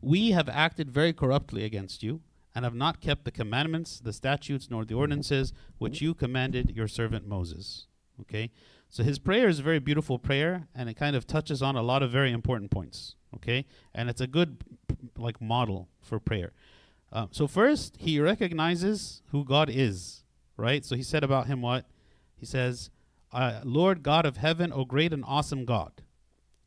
[0.00, 2.20] We have acted very corruptly against you,
[2.54, 6.88] and have not kept the commandments, the statutes, nor the ordinances which you commanded your
[6.88, 7.86] servant Moses.
[8.20, 8.50] Okay?
[8.88, 11.82] So his prayer is a very beautiful prayer, and it kind of touches on a
[11.82, 13.14] lot of very important points.
[13.36, 13.64] Okay?
[13.94, 14.64] And it's a good
[15.16, 16.52] like model for prayer.
[17.12, 20.24] Uh, so first, he recognizes who God is
[20.58, 20.84] right?
[20.84, 21.86] So he said about him what?
[22.36, 22.90] He says,
[23.32, 26.02] uh, Lord God of heaven, O great and awesome God,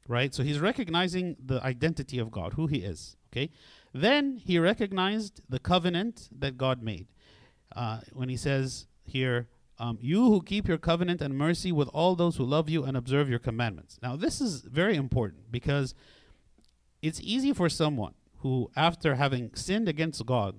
[0.07, 0.33] right?
[0.33, 3.51] So he's recognizing the identity of God, who he is, okay?
[3.93, 7.05] Then he recognized the covenant that God made.
[7.75, 9.47] Uh, when he says here,
[9.81, 12.95] Um, you who keep your covenant and mercy with all those who love you and
[12.95, 13.97] observe your commandments.
[14.05, 15.95] Now, this is very important because
[17.01, 20.53] it's easy for someone who, after having sinned against God,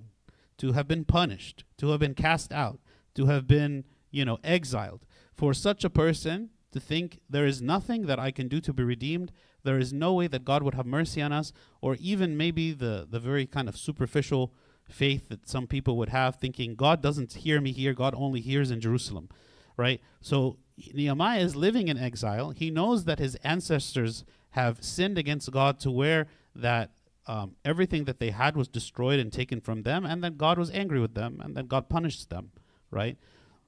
[0.56, 2.80] to have been punished, to have been cast out,
[3.14, 8.07] to have been, you know, exiled, for such a person to think there is nothing
[8.07, 10.87] that I can do to be redeemed, there is no way that God would have
[10.87, 14.53] mercy on us, or even maybe the, the very kind of superficial
[14.88, 18.70] faith that some people would have, thinking God doesn't hear me here, God only hears
[18.70, 19.29] in Jerusalem,
[19.77, 20.01] right?
[20.20, 20.59] So
[20.92, 22.51] Nehemiah is living in exile.
[22.51, 26.90] He knows that his ancestors have sinned against God to where that
[27.27, 30.70] um, everything that they had was destroyed and taken from them, and then God was
[30.70, 32.51] angry with them, and then God punished them,
[32.92, 33.16] right?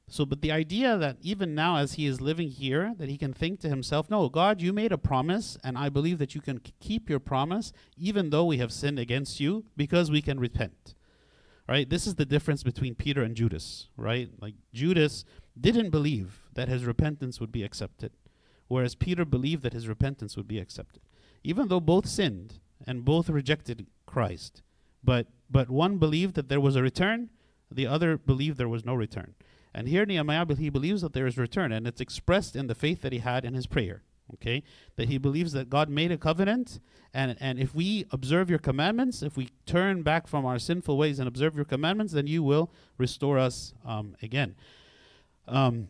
[0.06, 3.32] So, but the idea that even now, as he is living here, that he can
[3.32, 6.60] think to himself, No, God, you made a promise, and I believe that you can
[6.78, 10.94] keep your promise, even though we have sinned against you, because we can repent.
[11.66, 11.88] Right?
[11.88, 14.28] This is the difference between Peter and Judas, right?
[14.38, 15.24] Like, Judas
[15.58, 18.12] didn't believe that his repentance would be accepted,
[18.68, 21.00] whereas Peter believed that his repentance would be accepted.
[21.42, 24.62] Even though both sinned and both rejected Christ,
[25.02, 27.30] but, but one believed that there was a return,
[27.74, 29.34] the other believed there was no return.
[29.74, 33.02] And here Nehemiah, he believes that there is return, and it's expressed in the faith
[33.02, 34.02] that he had in his prayer.
[34.32, 34.62] Okay,
[34.96, 36.80] that he believes that God made a covenant,
[37.12, 41.18] and and if we observe your commandments, if we turn back from our sinful ways
[41.18, 44.54] and observe your commandments, then you will restore us um, again.
[45.46, 45.88] Um,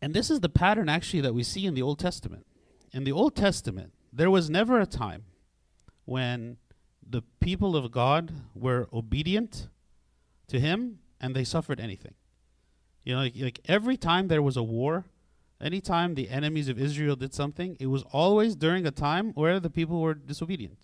[0.00, 2.46] and this is the pattern actually that we see in the Old Testament.
[2.92, 5.24] In the Old Testament, there was never a time
[6.04, 6.58] when
[7.08, 9.68] the people of God were obedient
[10.48, 12.14] to Him and they suffered anything.
[13.04, 15.04] You know, like, like every time there was a war,
[15.60, 19.70] anytime the enemies of Israel did something, it was always during a time where the
[19.70, 20.78] people were disobedient.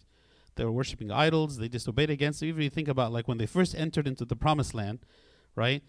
[0.55, 2.49] They were worshiping idols, they disobeyed against them.
[2.51, 5.01] Even you think about like when they first entered into the promised land,
[5.57, 5.83] right?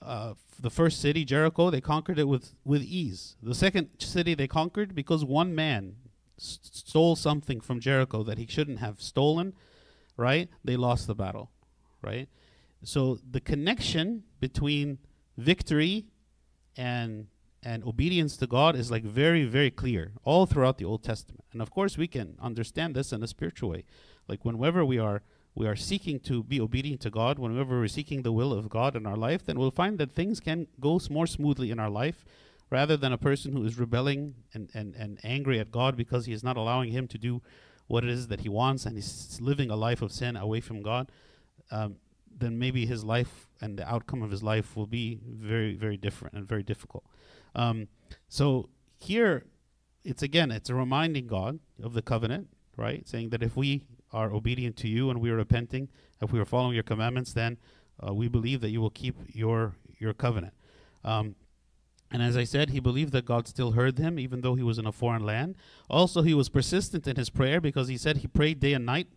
[0.00, 3.36] Uh, the first city, Jericho, they conquered it with, with ease.
[3.42, 5.96] The second city they conquered because one man
[6.38, 9.54] s- stole something from Jericho that he shouldn't have stolen,
[10.16, 10.48] right?
[10.64, 11.50] They lost the battle,
[12.02, 12.28] right?
[12.84, 14.98] So the connection between
[15.36, 16.06] victory
[16.76, 17.26] and
[17.60, 21.44] and obedience to God is like very very clear all throughout the Old Testament.
[21.52, 23.84] And of course we can understand this in a spiritual way.
[24.28, 25.22] Like whenever we are
[25.54, 28.94] we are seeking to be obedient to God, whenever we're seeking the will of God
[28.94, 32.24] in our life, then we'll find that things can go more smoothly in our life
[32.70, 36.32] rather than a person who is rebelling and, and, and angry at God because he
[36.32, 37.42] is not allowing him to do
[37.88, 40.82] what it is that he wants and he's living a life of sin away from
[40.82, 41.10] God.
[41.70, 41.96] Um,
[42.38, 46.34] then maybe his life and the outcome of his life will be very, very different
[46.34, 47.04] and very difficult.
[47.54, 47.88] Um,
[48.28, 49.44] so here,
[50.04, 53.06] it's again, it's a reminding God of the covenant, right?
[53.08, 55.88] Saying that if we are obedient to you and we are repenting,
[56.20, 57.58] if we are following your commandments, then
[58.06, 60.54] uh, we believe that you will keep your your covenant.
[61.04, 61.34] Um,
[62.10, 64.78] and as I said, he believed that God still heard him, even though he was
[64.78, 65.56] in a foreign land.
[65.90, 69.08] Also, he was persistent in his prayer because he said he prayed day and night,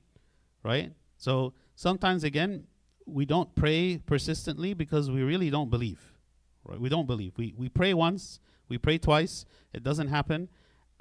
[0.63, 0.91] right?
[1.17, 2.67] So sometimes, again,
[3.13, 6.13] we don't pray persistently because we really don't believe.
[6.63, 6.80] Right?
[6.80, 7.34] We don't believe.
[7.38, 10.50] We we pray once, we pray twice, it doesn't happen.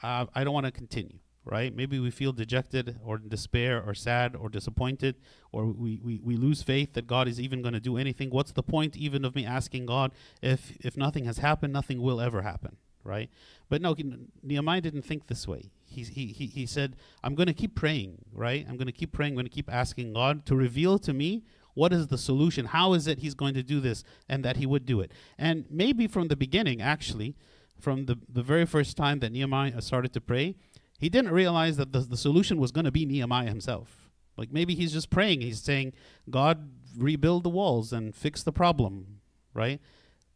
[0.03, 1.18] Uh, I don't want to continue.
[1.44, 1.75] Right?
[1.75, 5.16] Maybe we feel dejected or in despair or sad or disappointed,
[5.53, 8.29] or we, we, we lose faith that God is even going to do anything.
[8.29, 12.20] What's the point even of me asking God if if nothing has happened, nothing will
[12.20, 13.31] ever happen, right?
[13.70, 13.96] But no,
[14.42, 15.70] Nehemiah didn't think this way.
[15.87, 16.94] He he he, he said,
[17.25, 18.66] "I'm going to keep praying, right?
[18.68, 19.33] I'm going to keep praying.
[19.33, 22.66] I'm going to keep asking God to reveal to me what is the solution?
[22.66, 25.12] How is it He's going to do this, and that He would do it?
[25.38, 27.37] And maybe from the beginning, actually,
[27.78, 30.54] from the the very first time that Nehemiah started to pray,
[30.98, 34.11] he didn't realize that the the solution was going to be Nehemiah himself.
[34.37, 35.40] Like maybe he's just praying.
[35.40, 35.92] He's saying,
[36.28, 39.20] "God, rebuild the walls and fix the problem,"
[39.54, 39.80] right?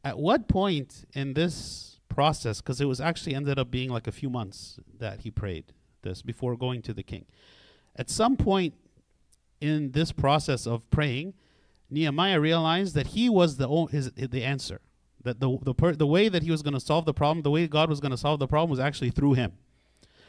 [0.02, 4.12] At what point in this process, because it was actually ended up being like a
[4.12, 7.24] few months that he prayed this before going to the king.
[7.96, 8.74] At some point
[9.64, 11.34] in this process of praying,
[11.90, 14.80] Nehemiah realized that he was the o- his, the answer.
[15.22, 17.50] That the the per, the way that he was going to solve the problem, the
[17.50, 19.52] way God was going to solve the problem, was actually through him.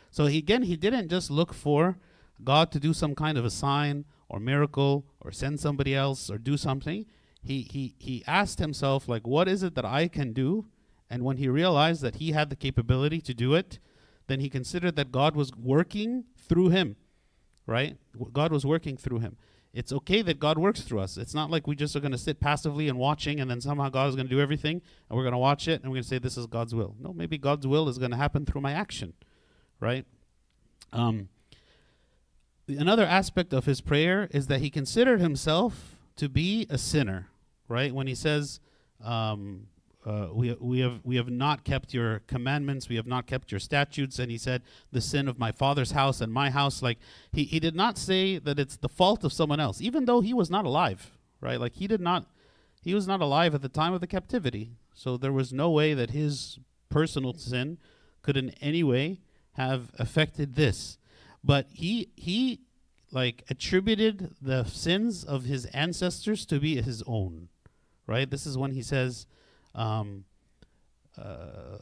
[0.10, 1.98] So he, again, he didn't just look for
[2.44, 6.38] God to do some kind of a sign or miracle or send somebody else or
[6.38, 7.06] do something.
[7.42, 10.66] He he he asked himself like, what is it that I can do?
[11.10, 13.80] And when he realized that he had the capability to do it,
[14.28, 16.96] then he considered that God was working through him,
[17.66, 17.98] right?
[18.34, 19.38] God was working through him.
[19.74, 21.18] It's okay that God works through us.
[21.18, 23.90] It's not like we just are going to sit passively and watching and then somehow
[23.90, 26.04] God is going to do everything and we're going to watch it and we're going
[26.04, 26.96] to say this is God's will.
[26.98, 29.14] No, maybe God's will is going to happen through my action,
[29.82, 30.06] right?
[30.94, 31.28] Um,
[32.70, 37.28] another aspect of his prayer is that he considered himself to be a sinner,
[37.68, 37.94] right?
[37.94, 38.62] When he says,
[39.04, 39.68] um,
[40.06, 43.60] uh, we we have we have not kept your commandments, we have not kept your
[43.60, 46.84] statutes, and he said the sin of my father's house and my house.
[46.84, 47.00] Like
[47.32, 50.34] he he did not say that it's the fault of someone else, even though he
[50.34, 51.60] was not alive, right?
[51.60, 52.28] Like he did not
[52.82, 55.96] he was not alive at the time of the captivity, so there was no way
[55.96, 57.80] that his personal sin
[58.22, 59.22] could in any way
[59.54, 61.00] have affected this.
[61.44, 62.62] But he he
[63.12, 67.50] like attributed the sins of his ancestors to be his own,
[68.06, 68.30] right?
[68.30, 69.26] This is when he says,
[69.76, 70.26] um,
[71.18, 71.78] uh,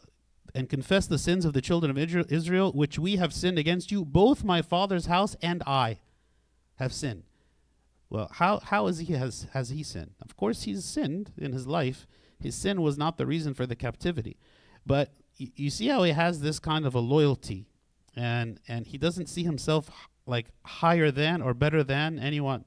[0.53, 1.97] "And confess the sins of the children of
[2.31, 4.03] Israel, which we have sinned against you.
[4.03, 5.99] Both my father's house and I
[6.75, 7.23] have sinned."
[8.09, 10.11] Well, how how is he has has he sinned?
[10.21, 12.05] Of course, he's sinned in his life.
[12.39, 14.37] His sin was not the reason for the captivity,
[14.85, 17.69] but y- you see how he has this kind of a loyalty,
[18.15, 19.89] and and he doesn't see himself
[20.27, 22.65] like higher than or better than anyone,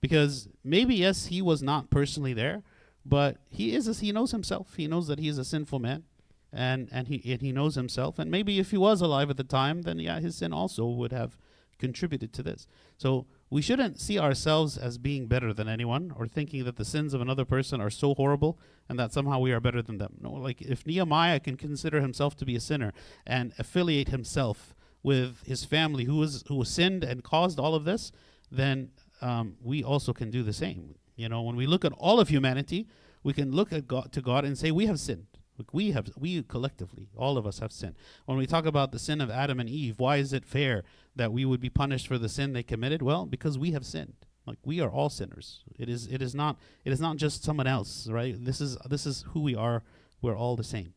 [0.00, 2.62] because maybe yes, he was not personally there,
[3.08, 3.88] but he is.
[3.88, 4.74] A, he knows himself.
[4.76, 6.04] He knows that he is a sinful man,
[6.52, 8.18] and and he and he knows himself.
[8.18, 11.12] And maybe if he was alive at the time, then yeah, his sin also would
[11.12, 11.38] have
[11.78, 12.66] contributed to this.
[12.96, 17.14] So we shouldn't see ourselves as being better than anyone or thinking that the sins
[17.14, 20.16] of another person are so horrible and that somehow we are better than them.
[20.20, 22.92] No, like if Nehemiah can consider himself to be a sinner
[23.24, 28.10] and affiliate himself with his family who was who sinned and caused all of this,
[28.50, 28.90] then
[29.22, 30.96] um, we also can do the same.
[31.18, 32.86] You know, when we look at all of humanity,
[33.24, 35.26] we can look at God to God and say we have sinned.
[35.58, 37.96] Like we have, we collectively, all of us have sinned.
[38.26, 40.84] When we talk about the sin of Adam and Eve, why is it fair
[41.16, 43.02] that we would be punished for the sin they committed?
[43.02, 44.14] Well, because we have sinned.
[44.46, 45.64] Like we are all sinners.
[45.76, 48.36] It is, it is not, it is not just someone else, right?
[48.38, 49.82] This is, this is who we are.
[50.22, 50.94] We're all the same.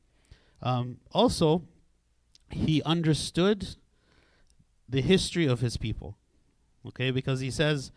[0.61, 1.63] Um, also,
[2.51, 3.75] he understood
[4.87, 6.19] the history of his people.
[6.85, 7.91] Okay, because he says,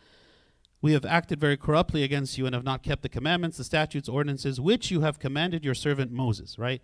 [0.84, 4.06] we have acted very corruptly against you and have not kept the commandments, the statutes,
[4.06, 6.82] ordinances, which you have commanded your servant Moses, right?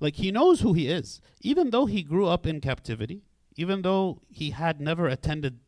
[0.00, 1.20] Like he knows who he is.
[1.42, 3.22] Even though he grew up in captivity,
[3.54, 5.60] even though he had never attended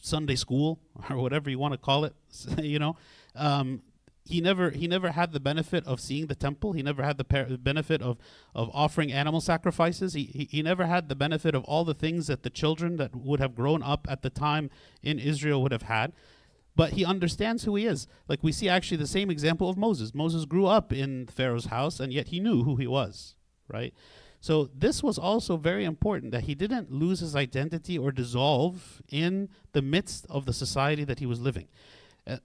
[0.00, 2.14] Sunday school or whatever you want to call it,
[2.58, 2.96] you know,
[3.34, 3.82] um,
[4.24, 6.72] he never he never had the benefit of seeing the temple.
[6.72, 8.16] He never had the par- benefit of
[8.54, 10.14] of offering animal sacrifices.
[10.14, 13.14] He, he he never had the benefit of all the things that the children that
[13.14, 14.70] would have grown up at the time
[15.02, 16.14] in Israel would have had
[16.76, 18.06] but he understands who he is.
[18.28, 20.14] Like we see actually the same example of Moses.
[20.14, 23.34] Moses grew up in Pharaoh's house, and yet he knew who he was,
[23.66, 23.94] right?
[24.40, 29.48] So this was also very important that he didn't lose his identity or dissolve in
[29.72, 31.68] the midst of the society that he was living.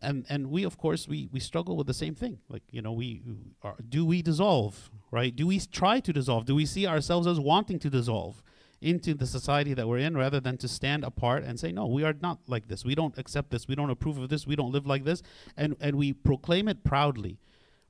[0.02, 2.40] And and we of course we we struggle with the same thing.
[2.50, 3.22] Like you know we
[3.64, 5.36] are, do we dissolve right?
[5.36, 6.46] Do we try to dissolve?
[6.46, 8.42] Do we see ourselves as wanting to dissolve?
[8.82, 12.04] Into the society that we're in rather than to stand apart and say no we
[12.04, 12.84] are not like this.
[12.84, 13.68] We don't accept this.
[13.68, 14.48] We don't approve of this.
[14.48, 15.22] We don't live like this.
[15.56, 17.40] And and we proclaim it proudly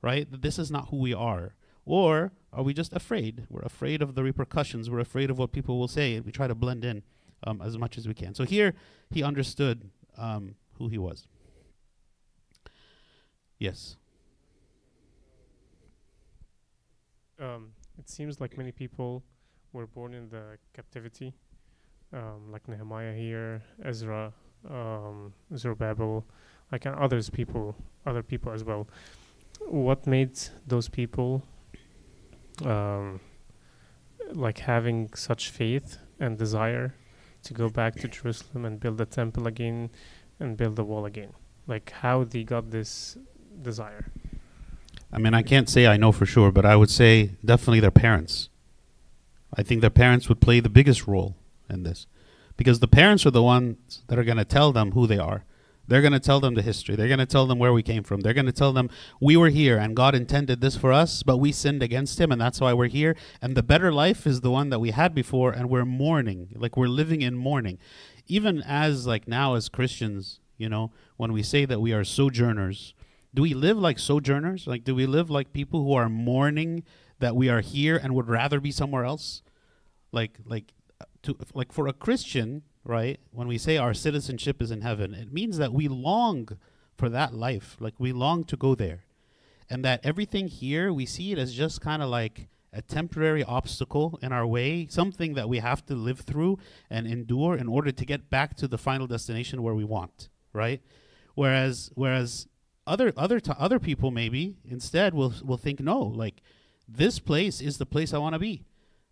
[0.02, 0.30] right?
[0.30, 1.54] That this is not who we are.
[1.86, 3.46] Or are we just afraid?
[3.48, 4.90] We're afraid of the repercussions.
[4.90, 6.14] We're afraid of what people will say.
[6.14, 7.02] And we try to blend in
[7.46, 8.34] um, as much as we can.
[8.34, 8.74] So here
[9.10, 11.26] he understood um, who he was.
[13.58, 13.96] Yes.
[17.40, 19.22] Um, it seems like many people
[19.72, 21.34] were born in the captivity,
[22.12, 24.32] um, like Nehemiah here, Ezra,
[24.68, 26.24] um, Zerubbabel,
[26.70, 27.74] like and others people,
[28.06, 28.88] other people as well.
[29.66, 31.42] What made those people,
[32.64, 33.20] um,
[34.32, 36.94] like having such faith and desire
[37.44, 39.90] to go back to Jerusalem and build the temple again
[40.38, 41.32] and build the wall again?
[41.66, 43.16] Like how they got this
[43.60, 44.06] desire?
[45.12, 47.90] I mean, I can't say I know for sure, but I would say definitely their
[47.90, 48.48] parents.
[49.54, 51.36] I think their parents would play the biggest role
[51.68, 52.06] in this
[52.56, 55.44] because the parents are the ones that are going to tell them who they are.
[55.88, 56.94] They're going to tell them the history.
[56.94, 58.20] They're going to tell them where we came from.
[58.20, 58.88] They're going to tell them
[59.20, 62.40] we were here and God intended this for us, but we sinned against Him and
[62.40, 63.16] that's why we're here.
[63.40, 66.76] And the better life is the one that we had before and we're mourning, like
[66.76, 67.78] we're living in mourning.
[68.28, 72.94] Even as, like now, as Christians, you know, when we say that we are sojourners,
[73.34, 74.66] do we live like sojourners?
[74.66, 76.84] Like, do we live like people who are mourning
[77.22, 79.42] that we are here and would rather be somewhere else?
[80.12, 80.74] Like, like,
[81.22, 83.18] to like for a Christian, right?
[83.30, 86.58] When we say our citizenship is in heaven, it means that we long
[86.96, 87.76] for that life.
[87.80, 89.04] Like, we long to go there,
[89.70, 94.18] and that everything here we see it as just kind of like a temporary obstacle
[94.22, 96.58] in our way, something that we have to live through
[96.90, 100.80] and endure in order to get back to the final destination where we want, right?
[101.34, 102.48] Whereas, whereas
[102.86, 106.42] other other t- other people maybe instead will will think no like
[106.96, 108.64] this place is the place I want to be.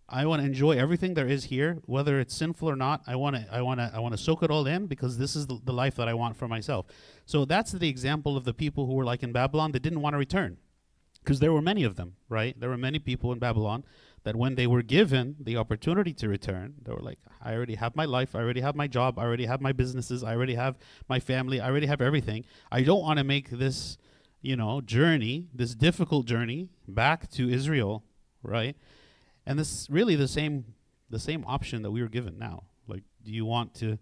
[0.09, 3.03] I want to enjoy everything there is here, whether it's sinful or not.
[3.07, 5.37] I want to I want to I want to soak it all in because this
[5.37, 6.87] is the, the life that I want for myself.
[7.26, 9.72] So that's the example of the people who were like in Babylon.
[9.72, 10.59] They didn't want to return.
[11.22, 12.59] because there were many of them, right?
[12.59, 13.85] There were many people in Babylon
[14.24, 17.97] that when they were given the opportunity to return, they were like, I already have
[17.97, 20.78] my life, I already have my job, I already have my businesses, I already have
[21.09, 22.45] my family, I already have everything.
[22.70, 23.99] I don't want to make this,
[24.43, 28.05] you know, journey, this difficult journey back to Israel,
[28.43, 28.76] right?
[29.47, 30.74] And this really the same
[31.09, 32.64] the same option that we were given now.
[32.86, 33.99] Like, do you want to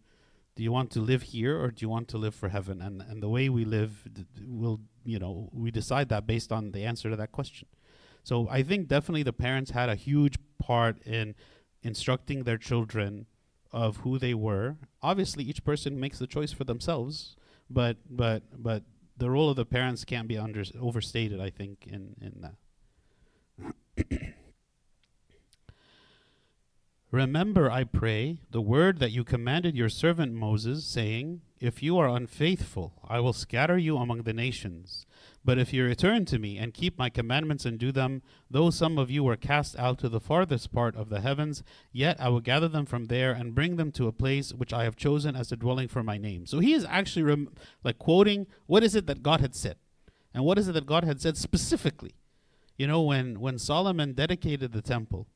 [0.55, 2.81] do you want to live here or do you want to live for heaven?
[2.83, 6.73] And and the way we live d- will, you know, we decide that based on
[6.73, 7.69] the answer to that question.
[8.23, 11.35] So I think definitely the parents had a huge part in
[11.83, 13.27] instructing their children
[13.73, 14.77] of who they were.
[15.03, 17.37] Obviously, each person makes the choice for themselves,
[17.71, 18.83] but but but
[19.19, 21.41] the role of the parents can't be under overstated.
[21.41, 24.35] I think in in that.
[27.11, 32.07] Remember, I pray, the word that you commanded your servant Moses, saying, If you are
[32.07, 35.07] unfaithful, I will scatter you among the nations.
[35.43, 38.99] But if you return to me and keep my commandments and do them, though some
[38.99, 42.43] of you were cast out to the farthest part of the heavens, yet I will
[42.43, 45.51] gather them from there and bring them to a place which I have chosen as
[45.51, 46.45] a dwelling for my name.
[46.45, 47.49] So he is actually rem-
[47.83, 49.77] like quoting what is it that God had said,
[50.35, 52.17] and what is it that God had said specifically.
[52.77, 55.27] You know, when when Solomon dedicated the temple,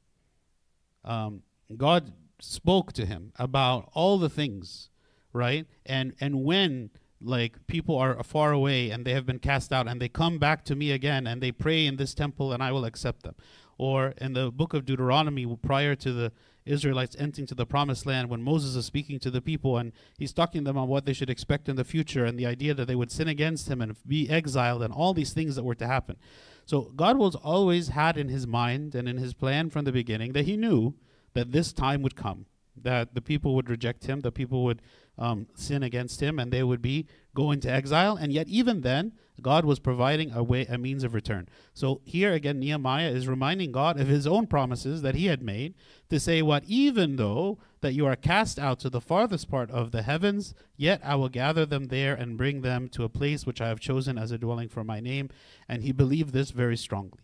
[1.05, 1.43] um,
[1.79, 4.91] God spoke to him about all the things,
[5.33, 5.67] right?
[5.87, 6.91] And and when
[7.25, 10.65] like people are far away and they have been cast out and they come back
[10.65, 13.37] to me again and they pray in this temple and I will accept them.
[13.79, 16.33] Or in the book of Deuteronomy prior to the
[16.65, 20.33] Israelites entering to the promised land when Moses is speaking to the people and he's
[20.33, 22.87] talking to them on what they should expect in the future and the idea that
[22.87, 25.87] they would sin against him and be exiled and all these things that were to
[25.87, 26.17] happen.
[26.65, 30.33] So God was always had in his mind and in his plan from the beginning
[30.33, 30.95] that he knew
[31.35, 34.83] that this time would come, that the people would reject him, the people would
[35.19, 38.17] um, sin against him, and they would be go into exile.
[38.17, 41.49] And yet, even then, God was providing a way, a means of return.
[41.75, 45.75] So here again, Nehemiah is reminding God of His own promises that He had made
[46.11, 49.91] to say, "What even though that you are cast out to the farthest part of
[49.91, 53.61] the heavens, yet I will gather them there and bring them to a place which
[53.61, 55.31] I have chosen as a dwelling for my name."
[55.69, 57.21] And he believed this very strongly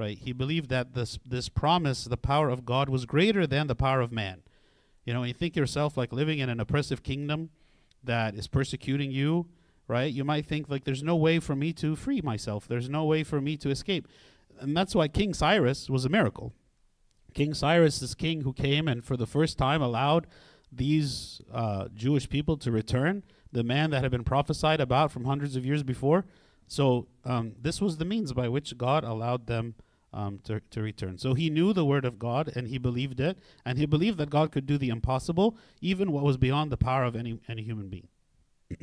[0.00, 0.18] right?
[0.18, 4.00] He believed that this this promise, the power of God, was greater than the power
[4.00, 4.42] of man.
[5.04, 7.50] You know, you think yourself like living in an oppressive kingdom
[8.02, 9.46] that is persecuting you,
[9.86, 10.10] right?
[10.10, 12.66] You might think like there's no way for me to free myself.
[12.66, 14.08] There's no way for me to escape.
[14.58, 16.54] And that's why King Cyrus was a miracle.
[17.34, 20.26] King Cyrus is king who came and for the first time allowed
[20.72, 23.22] these uh, Jewish people to return,
[23.52, 26.24] the man that had been prophesied about from hundreds of years before.
[26.66, 29.74] So um, this was the means by which God allowed them
[30.12, 31.18] um, to, to return.
[31.18, 34.30] So he knew the word of God and he believed it, and he believed that
[34.30, 37.88] God could do the impossible, even what was beyond the power of any, any human
[37.88, 38.08] being.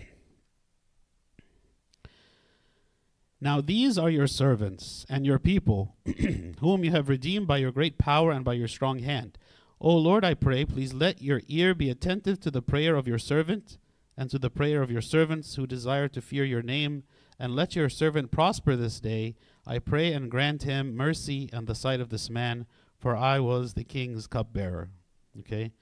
[3.41, 5.95] now these are your servants and your people,
[6.59, 9.37] whom you have redeemed by your great power and by your strong hand.
[9.79, 13.19] O Lord, I pray, please let your ear be attentive to the prayer of your
[13.19, 13.77] servant
[14.17, 17.03] and to the prayer of your servants who desire to fear your name,
[17.39, 19.35] and let your servant prosper this day
[19.67, 22.65] I pray and grant him mercy in the sight of this man,
[22.97, 24.89] for I was the king's cupbearer.
[25.39, 25.73] Okay?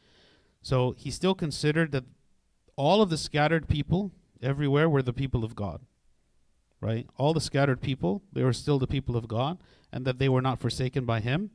[0.64, 2.06] So he still considered that
[2.76, 5.82] all of the scattered people everywhere were the people of God.
[6.82, 7.08] Right?
[7.18, 9.60] All the scattered people, they were still the people of God,
[9.94, 11.52] and that they were not forsaken by him.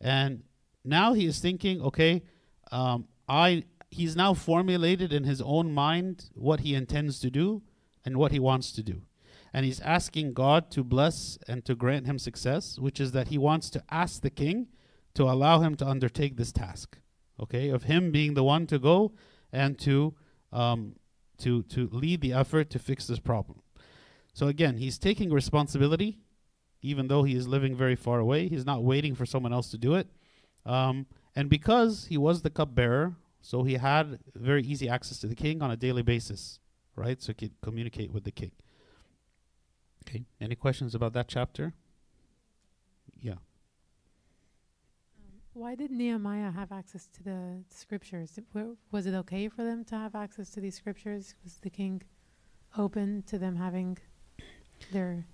[0.00, 0.42] And
[0.84, 2.22] now he is thinking, okay,
[2.72, 7.62] um, I he's now formulated in his own mind what he intends to do
[8.04, 9.02] and what he wants to do
[9.54, 13.38] and he's asking God to bless and to grant him success, which is that he
[13.38, 14.66] wants to ask the king
[15.14, 16.98] to allow him to undertake this task,
[17.38, 19.12] okay, of him being the one to go
[19.52, 20.14] and to
[20.52, 20.96] um,
[21.38, 23.62] to to lead the effort to fix this problem.
[24.32, 26.18] So again, he's taking responsibility,
[26.82, 28.48] even though he is living very far away.
[28.48, 30.08] He's not waiting for someone else to do it,
[30.66, 35.36] um, and because he was the cupbearer, so he had very easy access to the
[35.36, 36.58] king on a daily basis,
[36.96, 37.22] right?
[37.22, 38.50] So he could communicate with the king.
[40.08, 40.24] Okay.
[40.40, 41.72] Any questions about that chapter?
[43.20, 43.34] Yeah.
[45.54, 48.32] Why did Nehemiah have access to the scriptures?
[48.32, 48.46] Did-
[48.90, 51.34] Was it okay for them to have access to these scriptures?
[51.44, 52.02] Was the king
[52.76, 53.98] open to them having
[54.92, 55.24] their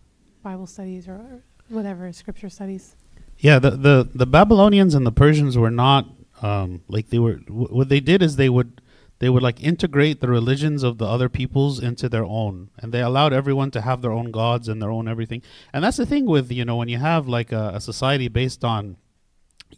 [0.42, 2.96] Bible studies or whatever scripture studies?
[3.38, 6.06] Yeah, the, the, the Babylonians and the Persians were not
[6.42, 7.36] um, like they were.
[7.36, 8.82] W- what they did is they would
[9.20, 13.02] they would like integrate the religions of the other peoples into their own, and they
[13.02, 15.42] allowed everyone to have their own gods and their own everything.
[15.72, 18.64] And that's the thing with you know when you have like a, a society based
[18.64, 18.96] on,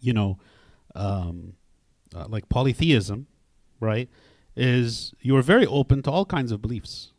[0.00, 0.38] you know,
[0.94, 1.54] um,
[2.14, 3.26] uh, like polytheism,
[3.80, 4.08] right?
[4.56, 7.12] Is you're very open to all kinds of beliefs,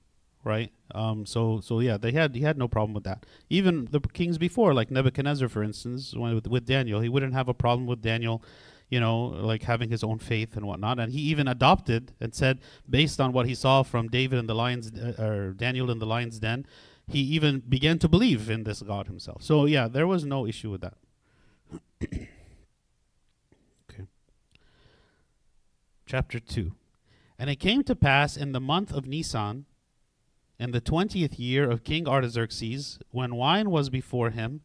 [0.46, 0.72] right?
[0.96, 3.26] Um, so so yeah, they had he had no problem with that.
[3.50, 7.54] Even the kings before, like Nebuchadnezzar, for instance, with, with Daniel, he wouldn't have a
[7.54, 8.42] problem with Daniel,
[8.94, 11.00] you know, like having his own faith and whatnot.
[11.00, 14.54] And he even adopted and said, based on what he saw from David in the
[14.54, 16.68] lions uh, or Daniel in the lion's den,
[17.08, 19.42] he even began to believe in this God himself.
[19.42, 20.94] So yeah, there was no issue with that.
[22.04, 22.30] okay.
[26.06, 26.76] Chapter two.
[27.40, 29.66] And it came to pass in the month of Nisan,
[30.60, 34.62] in the twentieth year of King Artaxerxes, when wine was before him,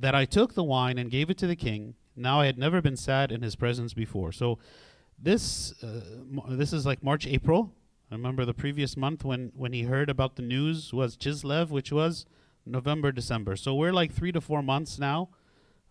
[0.00, 1.94] that I took the wine and gave it to the king.
[2.16, 4.32] Now I had never been sad in his presence before.
[4.32, 4.58] So,
[5.18, 6.00] this uh,
[6.48, 7.72] this is like March, April.
[8.10, 11.92] I remember the previous month when when he heard about the news was Chislev, which
[11.92, 12.26] was
[12.66, 13.56] November, December.
[13.56, 15.30] So we're like three to four months now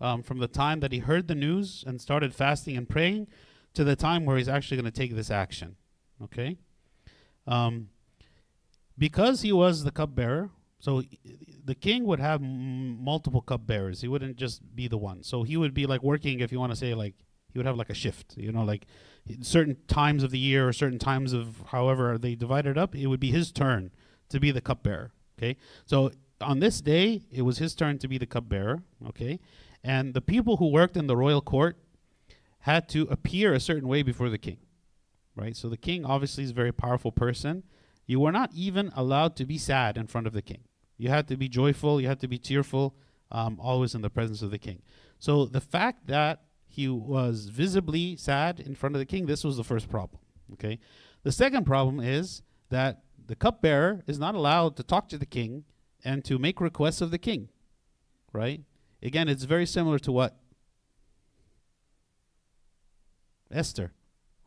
[0.01, 3.28] um, from the time that he heard the news and started fasting and praying
[3.74, 5.76] to the time where he's actually going to take this action.
[6.24, 6.57] Okay.
[7.47, 7.89] Um,
[8.97, 10.49] because he was the cupbearer,
[10.84, 11.01] so
[11.63, 14.01] the king would have multiple cupbearers.
[14.01, 15.23] He wouldn't just be the one.
[15.23, 17.13] So he would be like working, if you want to say, like
[17.53, 18.36] he would have like a shift.
[18.36, 18.86] You know, like
[19.39, 23.21] certain times of the year or certain times of however they divided up, it would
[23.21, 23.91] be his turn
[24.27, 25.13] to be the cupbearer.
[25.39, 25.55] Okay,
[25.86, 26.11] so
[26.41, 28.84] on this day, it was his turn to be the cupbearer.
[29.07, 29.39] Okay,
[29.86, 31.77] and the people who worked in the royal court
[32.59, 34.57] had to appear a certain way before the king.
[35.34, 35.55] Right.
[35.55, 37.63] So the king obviously is a very powerful person
[38.05, 40.63] you were not even allowed to be sad in front of the king.
[41.04, 42.95] You had to be joyful, you had to be tearful,
[43.30, 44.82] um, always in the presence of the king.
[45.20, 49.58] So the fact that he was visibly sad in front of the king, this was
[49.58, 50.22] the first problem.
[50.54, 50.80] Okay.
[51.24, 55.66] The second problem is that the cupbearer is not allowed to talk to the king
[56.06, 57.49] and to make requests of the king.
[58.32, 58.62] Right?
[59.01, 60.38] Again, it's very similar to what?
[63.51, 63.91] Esther.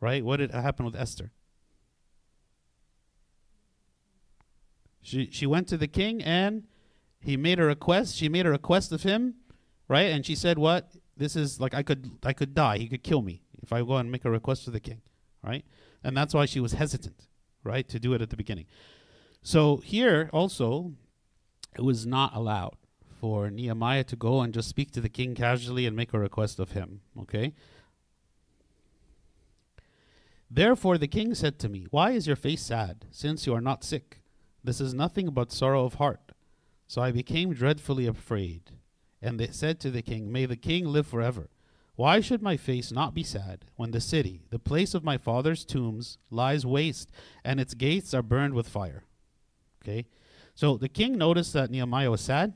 [0.01, 0.25] Right?
[0.25, 1.29] What did happen with Esther?
[5.07, 6.63] She she went to the king and
[7.21, 8.17] he made a request.
[8.17, 9.35] She made a request of him,
[9.87, 10.11] right?
[10.11, 10.97] And she said, "What?
[11.15, 12.77] This is like I could I could die.
[12.77, 15.01] He could kill me if I go and make a request to the king,
[15.41, 15.63] right?"
[16.03, 17.25] And that's why she was hesitant,
[17.63, 18.65] right, to do it at the beginning.
[19.41, 20.91] So here also,
[21.77, 22.75] it was not allowed
[23.21, 26.59] for Nehemiah to go and just speak to the king casually and make a request
[26.59, 26.99] of him.
[27.21, 27.53] Okay.
[30.51, 33.85] Therefore the king said to me, Why is your face sad, since you are not
[33.85, 34.21] sick?
[34.67, 36.33] This is nothing but sorrow of heart.
[36.87, 38.71] So I became dreadfully afraid.
[39.21, 41.49] And they said to the king, May the king live forever.
[41.95, 45.63] Why should my face not be sad when the city, the place of my father's
[45.63, 47.09] tombs, lies waste
[47.45, 49.05] and its gates are burned with fire?
[49.81, 50.05] Okay.
[50.53, 52.53] So the king noticed that Nehemiah was sad.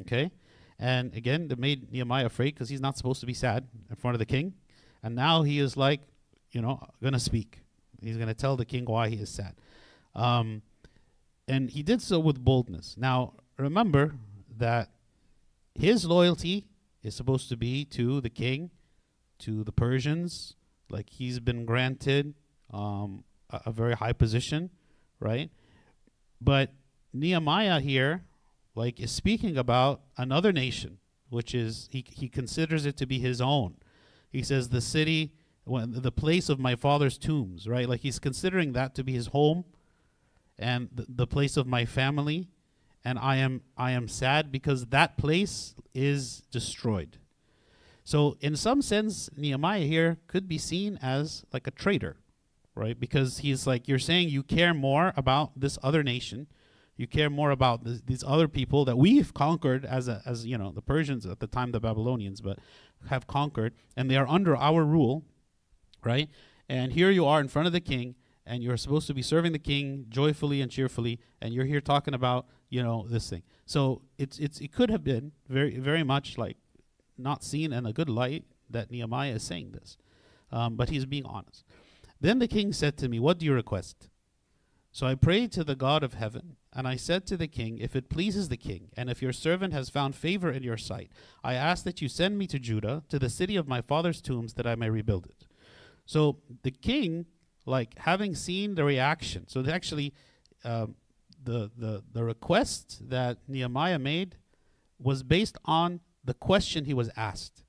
[0.00, 0.32] Okay.
[0.76, 4.16] And again, that made Nehemiah afraid because he's not supposed to be sad in front
[4.16, 4.54] of the king.
[5.04, 6.00] And now he is like,
[6.50, 7.60] you know, going to speak.
[8.02, 9.54] He's going to tell the king why he is sad.
[10.16, 10.62] Um,
[11.48, 12.94] and he did so with boldness.
[12.98, 14.14] Now, remember
[14.56, 14.90] that
[15.74, 16.66] his loyalty
[17.02, 18.70] is supposed to be to the king,
[19.40, 20.54] to the Persians,
[20.90, 22.34] like he's been granted
[22.72, 24.70] um, a, a very high position,
[25.20, 25.50] right?
[26.40, 26.72] But
[27.12, 28.24] Nehemiah here,
[28.74, 30.98] like, is speaking about another nation,
[31.30, 33.76] which is he he considers it to be his own.
[34.30, 35.32] He says the city,
[35.66, 37.88] the place of my father's tombs, right?
[37.88, 39.64] Like he's considering that to be his home
[40.58, 42.48] and th- the place of my family
[43.04, 47.18] and I am I am sad because that place is destroyed.
[48.04, 52.16] So in some sense Nehemiah here could be seen as like a traitor,
[52.74, 52.98] right?
[52.98, 56.48] Because he's like you're saying you care more about this other nation,
[56.96, 60.58] you care more about th- these other people that we've conquered as a, as you
[60.58, 62.58] know the Persians at the time the Babylonians, but
[63.08, 65.24] have conquered and they are under our rule,
[66.04, 66.28] right?
[66.68, 68.16] And here you are in front of the king
[68.48, 72.14] and you're supposed to be serving the king joyfully and cheerfully and you're here talking
[72.14, 73.42] about you know this thing.
[73.66, 76.56] So it's it's it could have been very very much like
[77.16, 79.96] not seen in a good light that nehemiah is saying this
[80.50, 81.64] um, but he's being honest.
[82.20, 84.08] Then the king said to me what do you request?
[84.90, 87.94] So i prayed to the god of heaven and i said to the king if
[87.94, 91.10] it pleases the king and if your servant has found favor in your sight
[91.44, 94.54] i ask that you send me to judah to the city of my father's tombs
[94.54, 95.46] that i may rebuild it.
[96.06, 97.26] So the king
[97.68, 99.46] like having seen the reaction.
[99.46, 100.14] So actually,
[100.64, 100.96] um,
[101.42, 104.36] the the the request that Nehemiah made
[104.98, 107.62] was based on the question he was asked.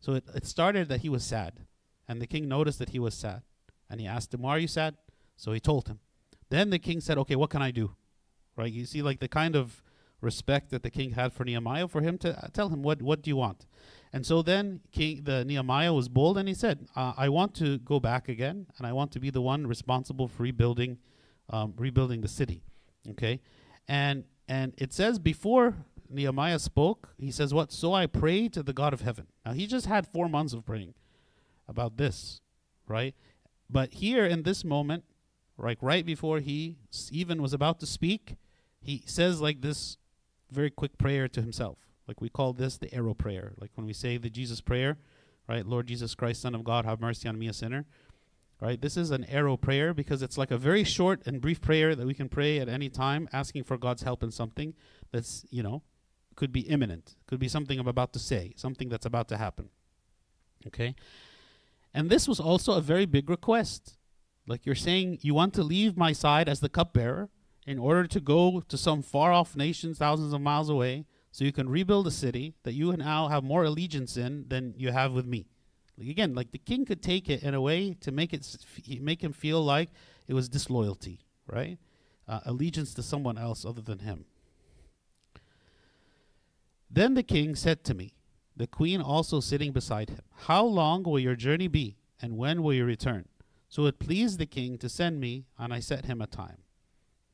[0.00, 1.66] So it, it started that he was sad,
[2.08, 3.42] and the king noticed that he was sad,
[3.90, 4.96] and he asked him, "Why are you sad?"
[5.36, 6.00] So he told him.
[6.48, 7.94] Then the king said, "Okay, what can I do?"
[8.56, 8.72] Right?
[8.72, 9.82] You see, like the kind of
[10.20, 13.22] respect that the king had for Nehemiah, for him to uh, tell him, "What what
[13.22, 13.66] do you want?"
[14.12, 17.78] And so then King the Nehemiah was bold and he said, uh, "I want to
[17.78, 20.98] go back again, and I want to be the one responsible for rebuilding,
[21.48, 22.62] um, rebuilding the city."
[23.10, 23.40] Okay,
[23.88, 25.76] and and it says before
[26.10, 27.72] Nehemiah spoke, he says, "What?
[27.72, 30.66] So I pray to the God of heaven." Now he just had four months of
[30.66, 30.94] praying
[31.66, 32.42] about this,
[32.86, 33.14] right?
[33.70, 35.04] But here in this moment,
[35.56, 36.76] like right before he
[37.10, 38.36] even was about to speak,
[38.78, 39.96] he says like this
[40.50, 41.78] very quick prayer to himself.
[42.06, 43.52] Like we call this the arrow prayer.
[43.58, 44.98] Like when we say the Jesus prayer,
[45.48, 45.66] right?
[45.66, 47.86] Lord Jesus Christ, Son of God, have mercy on me, a sinner.
[48.60, 48.80] Right?
[48.80, 52.06] This is an arrow prayer because it's like a very short and brief prayer that
[52.06, 54.74] we can pray at any time, asking for God's help in something
[55.10, 55.82] that's, you know,
[56.36, 59.68] could be imminent, could be something I'm about to say, something that's about to happen.
[60.64, 60.94] Okay?
[61.92, 63.96] And this was also a very big request.
[64.46, 67.30] Like you're saying, you want to leave my side as the cupbearer
[67.66, 71.52] in order to go to some far off nations thousands of miles away so you
[71.52, 75.12] can rebuild a city that you and now have more allegiance in than you have
[75.12, 75.46] with me.
[75.98, 78.46] Like again, like the king could take it in a way to make it
[79.00, 79.90] make him feel like
[80.28, 81.78] it was disloyalty, right?
[82.28, 84.26] Uh, allegiance to someone else other than him.
[86.90, 88.14] Then the king said to me,
[88.54, 92.74] the queen also sitting beside him, How long will your journey be, and when will
[92.74, 93.26] you return?
[93.68, 96.58] So it pleased the king to send me, and I set him a time.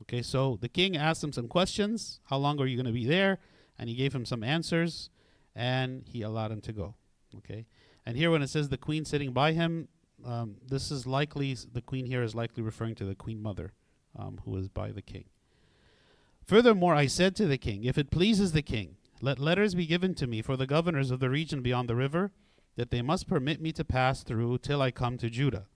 [0.02, 2.20] Okay, so the king asked him some questions.
[2.26, 3.40] How long are you going to be there?
[3.78, 5.10] And he gave him some answers,
[5.54, 6.94] and he allowed him to go.
[7.36, 7.66] Okay,
[8.06, 9.88] and here when it says the queen sitting by him,
[10.24, 13.72] um, this is likely the queen here is likely referring to the queen mother,
[14.16, 15.24] um, who is by the king.
[16.44, 20.14] Furthermore, I said to the king, If it pleases the king, let letters be given
[20.14, 22.32] to me for the governors of the region beyond the river,
[22.76, 25.66] that they must permit me to pass through till I come to Judah.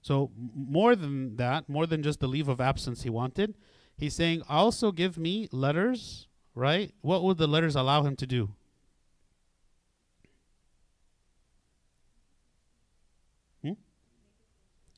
[0.00, 3.54] So, more than that, more than just the leave of absence he wanted,
[3.96, 6.92] he's saying, also give me letters, right?
[7.00, 8.50] What would the letters allow him to do?
[13.62, 13.72] Hmm?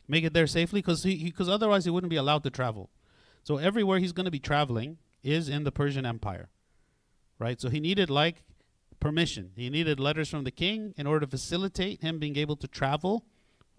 [0.09, 2.91] Make it there safely, because he, because otherwise he wouldn't be allowed to travel.
[3.43, 6.49] So everywhere he's going to be traveling is in the Persian Empire,
[7.39, 7.61] right?
[7.61, 8.43] So he needed like
[9.01, 9.53] permission.
[9.55, 13.25] He needed letters from the king in order to facilitate him being able to travel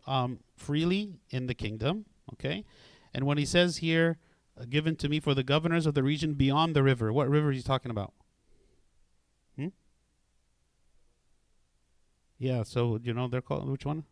[0.05, 2.05] um, freely in the kingdom.
[2.33, 2.63] Okay,
[3.13, 4.17] and when he says here,
[4.69, 7.57] given to me for the governors of the region beyond the river, what river is
[7.57, 8.13] he talking about?
[9.57, 9.67] Hmm?
[12.37, 14.05] Yeah, so you know they're called which one?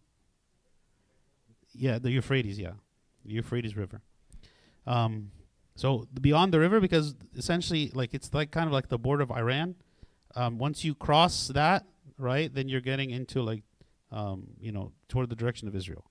[1.73, 2.59] Yeah, the Euphrates.
[2.59, 2.73] Yeah,
[3.25, 4.01] the Euphrates River.
[4.85, 5.31] Um,
[5.75, 9.31] so beyond the river, because essentially, like it's like kind of like the border of
[9.31, 9.75] Iran.
[10.35, 11.85] Um, once you cross that,
[12.17, 13.63] right, then you're getting into like,
[14.11, 16.05] um, you know, toward the direction of Israel.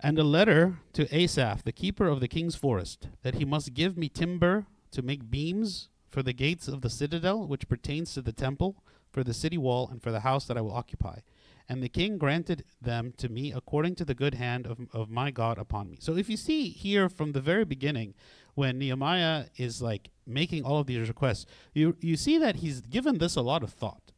[0.00, 3.96] And a letter to Asaph, the keeper of the king's forest, that he must give
[3.96, 8.32] me timber to make beams for the gates of the citadel, which pertains to the
[8.32, 11.20] temple, for the city wall, and for the house that I will occupy.
[11.68, 15.30] And the king granted them to me according to the good hand of, of my
[15.30, 15.98] God upon me.
[16.00, 18.14] So if you see here from the very beginning,
[18.54, 21.44] when Nehemiah is like making all of these requests,
[21.74, 24.12] you you see that he's given this a lot of thought.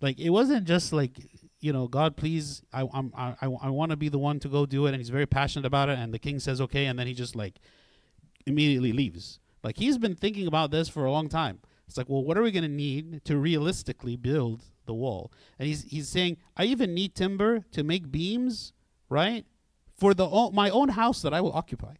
[0.00, 1.28] Like it wasn't just like
[1.62, 4.66] you know, God, please, I I I, I want to be the one to go
[4.66, 7.06] do it, and he's very passionate about it, and the king says okay, and then
[7.06, 7.60] he just like
[8.46, 9.38] immediately leaves.
[9.62, 11.60] Like he's been thinking about this for a long time.
[11.86, 15.32] It's like, well, what are we going to need to realistically build the wall?
[15.58, 18.72] And he's he's saying, I even need timber to make beams,
[19.08, 19.46] right,
[19.96, 21.94] for the o- my own house that I will occupy.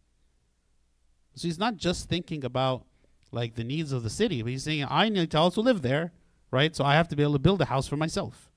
[1.35, 2.85] So he's not just thinking about
[3.31, 6.11] like the needs of the city, but he's saying, I need to also live there,
[6.51, 6.75] right?
[6.75, 8.51] So I have to be able to build a house for myself,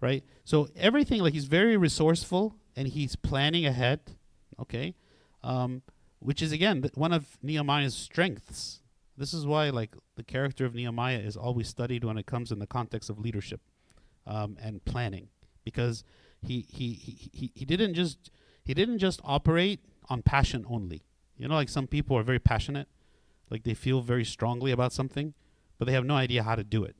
[0.00, 0.24] right?
[0.44, 4.00] So everything, like he's very resourceful and he's planning ahead,
[4.60, 4.94] okay?
[5.42, 5.82] Um,
[6.18, 8.80] which is again one of Nehemiah's strengths.
[9.18, 12.58] This is why, like, the character of Nehemiah is always studied when it comes in
[12.58, 13.60] the context of leadership
[14.26, 15.28] um, and planning,
[15.64, 16.04] because
[16.42, 18.30] he, he he he he didn't just
[18.62, 19.80] he didn't just operate
[20.10, 21.02] on passion only.
[21.38, 22.88] You know, like some people are very passionate,
[23.48, 25.32] like they feel very strongly about something,
[25.78, 26.96] but they have no idea how to do it.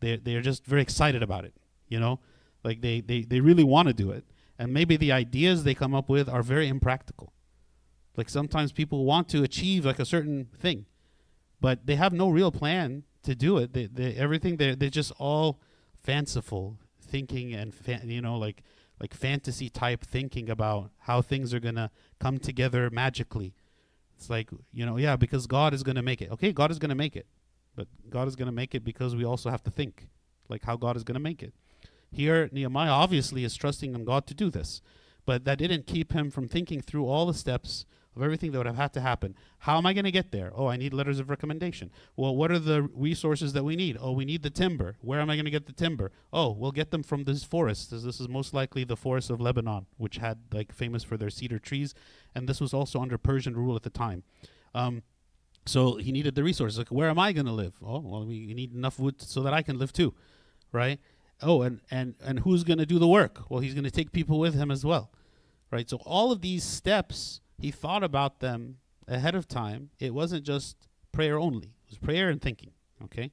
[0.00, 1.54] They they're just very excited about it.
[1.86, 2.18] You know,
[2.64, 4.24] like they they they really want to do it,
[4.58, 7.32] and maybe the ideas they come up with are very impractical.
[8.16, 10.86] Like sometimes people want to achieve like a certain thing,
[11.60, 13.72] but they have no real plan to do it.
[13.72, 15.60] They, they everything they they're just all
[16.02, 17.72] fanciful thinking and
[18.04, 18.62] you know like
[19.00, 23.54] like fantasy type thinking about how things are gonna come together magically.
[24.16, 26.30] It's like you know yeah because God is gonna make it.
[26.30, 27.26] Okay, God is gonna make it,
[27.74, 30.08] but God is gonna make it because we also have to think
[30.48, 31.54] like how God is gonna make it.
[32.10, 34.82] Here Nehemiah obviously is trusting in God to do this.
[35.30, 37.84] but that didn't keep him from thinking through all the steps
[38.16, 39.36] of everything that would have had to happen.
[39.58, 40.50] How am I going to get there?
[40.56, 41.92] Oh, I need letters of recommendation.
[42.16, 43.96] Well, what are the resources that we need?
[44.00, 44.96] Oh, we need the timber.
[45.00, 46.10] Where am I going to get the timber?
[46.32, 47.92] Oh, we'll get them from this forest.
[47.92, 51.30] This, this is most likely the forest of Lebanon, which had like famous for their
[51.30, 51.94] cedar trees,
[52.34, 54.24] and this was also under Persian rule at the time.
[54.74, 55.04] Um,
[55.64, 56.78] so he needed the resources.
[56.78, 57.74] Like, where am I going to live?
[57.80, 60.12] Oh, well, we need enough wood so that I can live too,
[60.72, 60.98] right?
[61.42, 63.50] Oh, and and and who's going to do the work?
[63.50, 65.10] Well, he's going to take people with him as well,
[65.70, 65.88] right?
[65.88, 69.90] So all of these steps he thought about them ahead of time.
[69.98, 72.72] It wasn't just prayer only, it was prayer and thinking.
[73.04, 73.32] Okay?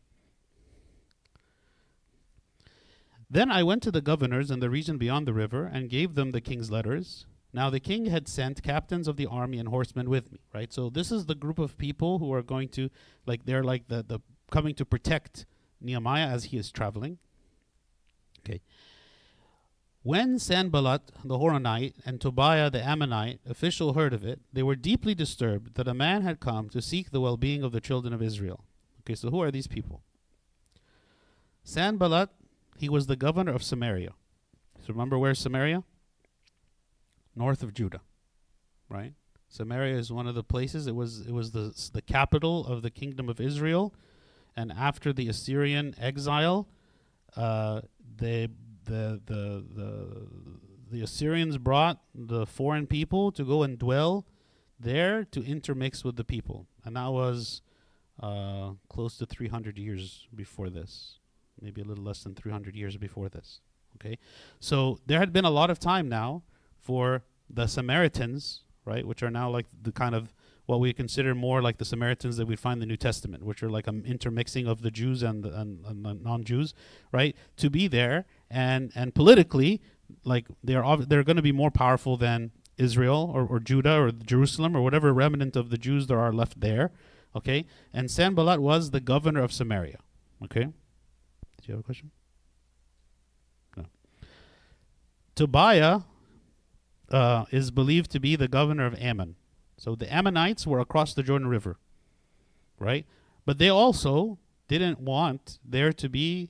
[3.30, 6.32] Then I went to the governors in the region beyond the river and gave them
[6.32, 7.26] the king's letters.
[7.54, 10.72] Now the king had sent captains of the army and horsemen with me, right?
[10.72, 12.90] So this is the group of people who are going to
[13.26, 14.20] like they're like the the
[14.52, 15.46] coming to protect
[15.82, 17.18] Nehemiah as he is traveling.
[18.48, 18.62] Okay.
[20.04, 25.14] When Sanballat the Horonite and Tobiah the Ammonite official heard of it, they were deeply
[25.14, 28.22] disturbed that a man had come to seek the well being of the children of
[28.22, 28.64] Israel.
[29.02, 30.02] Okay, so who are these people?
[31.64, 32.30] Sanballat,
[32.78, 34.12] he was the governor of Samaria.
[34.80, 35.84] So remember where's Samaria?
[37.36, 38.02] North of Judah,
[38.88, 39.14] right?
[39.50, 40.88] Samaria is one of the places.
[40.88, 43.94] It was it was the the capital of the kingdom of Israel,
[44.56, 46.68] and after the Assyrian exile,
[47.36, 47.82] uh,
[48.18, 48.48] they
[48.86, 50.28] the the the
[50.90, 54.26] the Assyrians brought the foreign people to go and dwell
[54.80, 57.62] there to intermix with the people, and that was
[58.22, 61.20] uh, close to 300 years before this,
[61.62, 63.62] maybe a little less than 300 years before this.
[63.96, 64.18] Okay,
[64.60, 66.44] so there had been a lot of time now
[66.80, 70.34] for the Samaritans, right, which are now like the kind of
[70.68, 73.64] what we consider more like the Samaritans that we find in the New Testament, which
[73.64, 76.74] are like an intermixing of the Jews and the, and, and the non-Jews,
[77.12, 79.82] right, to be there and and politically,
[80.24, 84.76] like they're they're going to be more powerful than Israel or, or Judah or Jerusalem
[84.76, 86.92] or whatever remnant of the Jews there are left there.
[87.36, 90.00] Okay, and Sanballat was the governor of Samaria.
[90.44, 90.68] Okay,
[91.58, 92.12] did you have a question?
[93.78, 93.86] No.
[95.34, 96.02] Tobiah
[97.10, 99.36] uh, is believed to be the governor of Ammon.
[99.78, 101.78] So the Ammonites were across the Jordan River,
[102.80, 103.06] right?
[103.46, 106.50] But they also didn't want there to be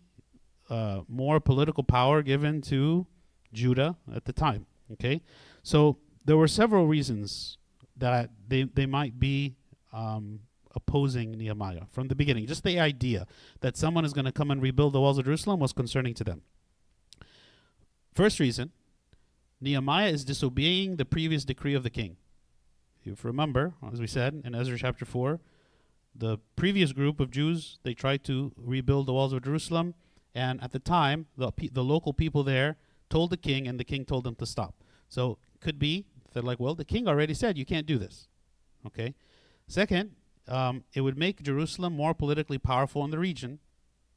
[0.70, 3.06] uh, more political power given to
[3.54, 4.66] Judah at the time.
[4.94, 5.22] Okay,
[5.64, 7.58] so there were several reasons
[7.98, 9.56] that they they might be
[9.92, 10.40] um,
[10.76, 12.48] opposing Nehemiah from the beginning.
[12.48, 13.28] Just the idea
[13.60, 16.24] that someone is going to come and rebuild the walls of Jerusalem was concerning to
[16.24, 16.42] them.
[18.14, 18.72] First reason,
[19.60, 22.18] Nehemiah is disobeying the previous decree of the king.
[23.12, 25.40] If you remember, as we said in Ezra chapter 4,
[26.16, 29.94] the previous group of Jews, they tried to rebuild the walls of Jerusalem.
[30.34, 32.78] And at the time, the, pe- the local people there
[33.10, 34.76] told the king, and the king told them to stop.
[35.08, 38.28] So could be they're like, well, the king already said you can't do this.
[38.86, 39.16] Okay.
[39.68, 40.12] Second,
[40.48, 43.60] um, it would make Jerusalem more politically powerful in the region,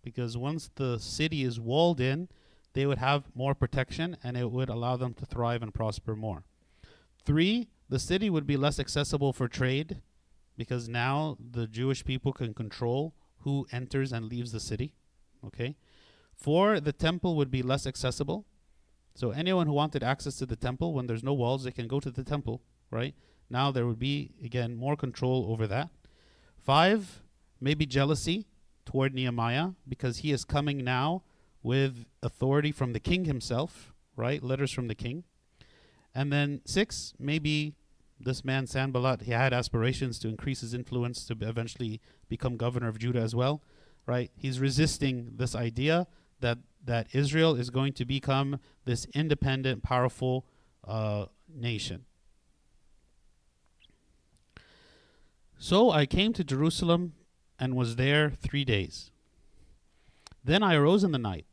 [0.02, 2.28] because once the city is walled in,
[2.72, 6.44] they would have more protection, and it would allow them to thrive and prosper more.
[7.24, 10.00] Three, the city would be less accessible for trade,
[10.56, 14.94] because now the Jewish people can control who enters and leaves the city.
[15.44, 15.76] Okay.
[16.34, 18.46] Four, the temple would be less accessible.
[19.14, 22.00] So anyone who wanted access to the temple, when there's no walls, they can go
[22.00, 23.14] to the temple, right?
[23.50, 25.90] Now there would be, again, more control over that.
[26.56, 27.22] Five,
[27.60, 28.46] maybe jealousy
[28.86, 31.24] toward Nehemiah, because he is coming now
[31.62, 34.42] with authority from the king himself, right?
[34.42, 35.24] Letters from the king.
[36.14, 37.74] And then six, maybe
[38.20, 42.98] this man Sanballat, he had aspirations to increase his influence to eventually become governor of
[42.98, 43.62] Judah as well,
[44.06, 44.30] right?
[44.36, 46.06] He's resisting this idea
[46.40, 50.46] that that Israel is going to become this independent, powerful
[50.86, 52.06] uh, nation.
[55.58, 57.12] So I came to Jerusalem
[57.58, 59.10] and was there three days.
[60.42, 61.44] Then I arose in the night,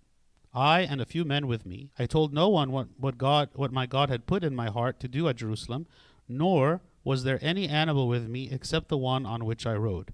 [0.54, 1.92] I and a few men with me.
[2.00, 5.00] I told no one what, what God what my God had put in my heart
[5.02, 5.88] to do at Jerusalem,
[6.28, 10.14] nor was there any animal with me except the one on which I rode.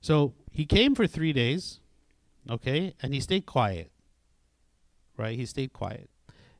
[0.00, 1.80] So he came for three days,
[2.50, 3.90] okay, and he stayed quiet
[5.16, 5.36] right?
[5.36, 6.10] He stayed quiet.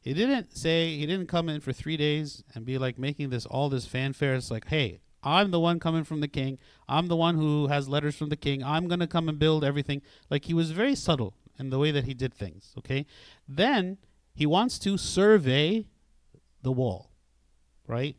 [0.01, 3.47] He didn't say he didn't come in for three days and be like making this
[3.47, 4.35] all this fanfare.
[4.35, 6.59] It's like, hey, I'm the one coming from the king.
[6.89, 8.63] I'm the one who has letters from the king.
[8.63, 10.03] I'm gonna come and build everything.
[10.31, 12.73] Like he was very subtle in the way that he did things.
[12.79, 13.07] Okay,
[13.49, 13.97] then
[14.35, 15.87] he wants to survey
[16.63, 17.11] the wall,
[17.87, 18.17] right?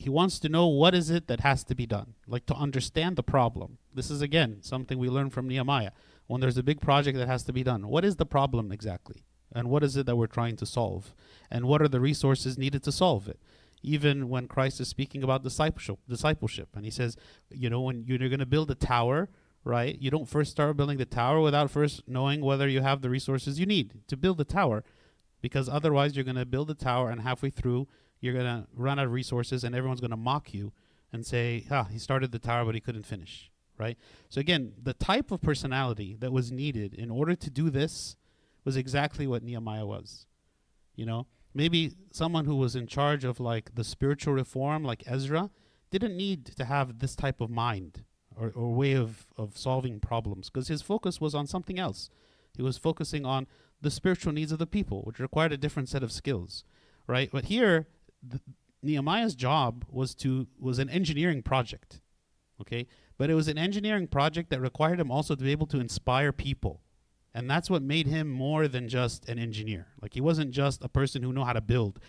[0.00, 3.16] He wants to know what is it that has to be done, like to understand
[3.16, 3.78] the problem.
[3.94, 5.92] This is again something we learn from Nehemiah.
[6.26, 9.24] When there's a big project that has to be done, what is the problem exactly?
[9.52, 11.14] and what is it that we're trying to solve,
[11.50, 13.40] and what are the resources needed to solve it.
[13.82, 17.16] Even when Christ is speaking about discipleship, discipleship, and he says,
[17.50, 19.30] you know, when you're going to build a tower,
[19.64, 19.98] right?
[20.00, 23.58] You don't first start building the tower without first knowing whether you have the resources
[23.58, 24.84] you need to build the tower,
[25.40, 27.88] because otherwise you're going to build the tower and halfway through
[28.20, 30.72] you're going to run out of resources and everyone's going to mock you
[31.12, 33.98] and say, ah, he started the tower but he couldn't finish, right?
[34.28, 38.16] So again, the type of personality that was needed in order to do this
[38.64, 40.26] was exactly what Nehemiah was.
[40.94, 45.50] You know, maybe someone who was in charge of like the spiritual reform like Ezra
[45.90, 48.04] didn't need to have this type of mind
[48.36, 52.10] or, or way of, of solving problems because his focus was on something else.
[52.56, 53.46] He was focusing on
[53.80, 56.64] the spiritual needs of the people, which required a different set of skills,
[57.06, 57.30] right?
[57.32, 57.86] But here,
[58.28, 58.42] th-
[58.82, 62.00] Nehemiah's job was to was an engineering project,
[62.60, 62.86] okay,
[63.18, 66.32] but it was an engineering project that required him also to be able to inspire
[66.32, 66.80] people,
[67.34, 69.88] and that's what made him more than just an engineer.
[70.00, 72.00] Like he wasn't just a person who knew how to build,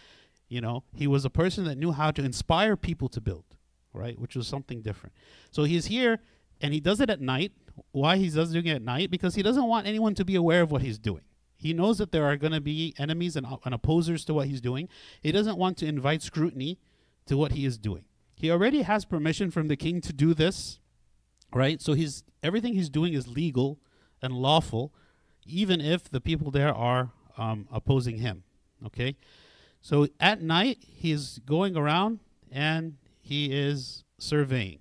[0.47, 3.45] you know, he was a person that knew how to inspire people to build,
[3.93, 5.16] right, which was something different.
[5.49, 6.20] So he's here,
[6.62, 7.53] and he does it at night.
[7.91, 9.12] Why he does doing it at night?
[9.12, 11.24] Because he doesn't want anyone to be aware of what he's doing.
[11.62, 14.62] He knows that there are going to be enemies and, and opposers to what he's
[14.62, 14.89] doing.
[15.22, 16.80] He doesn't want to invite scrutiny
[17.28, 18.05] to what he is doing.
[18.34, 20.80] He already has permission from the king to do this,
[21.53, 21.80] right?
[21.80, 23.78] So he's everything he's doing is legal
[24.24, 24.91] and lawful,
[25.45, 28.43] even if the people there are um, opposing him.
[28.88, 29.16] Okay,
[29.80, 34.80] so at night he's going around and he is surveying.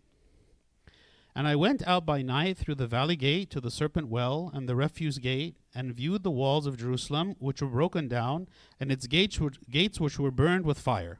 [1.40, 4.68] And I went out by night through the valley gate to the serpent well and
[4.68, 8.46] the refuse gate, and viewed the walls of Jerusalem, which were broken down,
[8.78, 11.18] and its gates, were, gates which were burned with fire.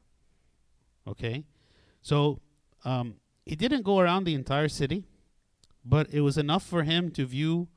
[1.09, 1.47] Okay?
[2.03, 2.39] So
[2.85, 3.15] um,
[3.47, 5.05] he didn't go around the entire city,
[5.87, 7.69] but it was enough for him to view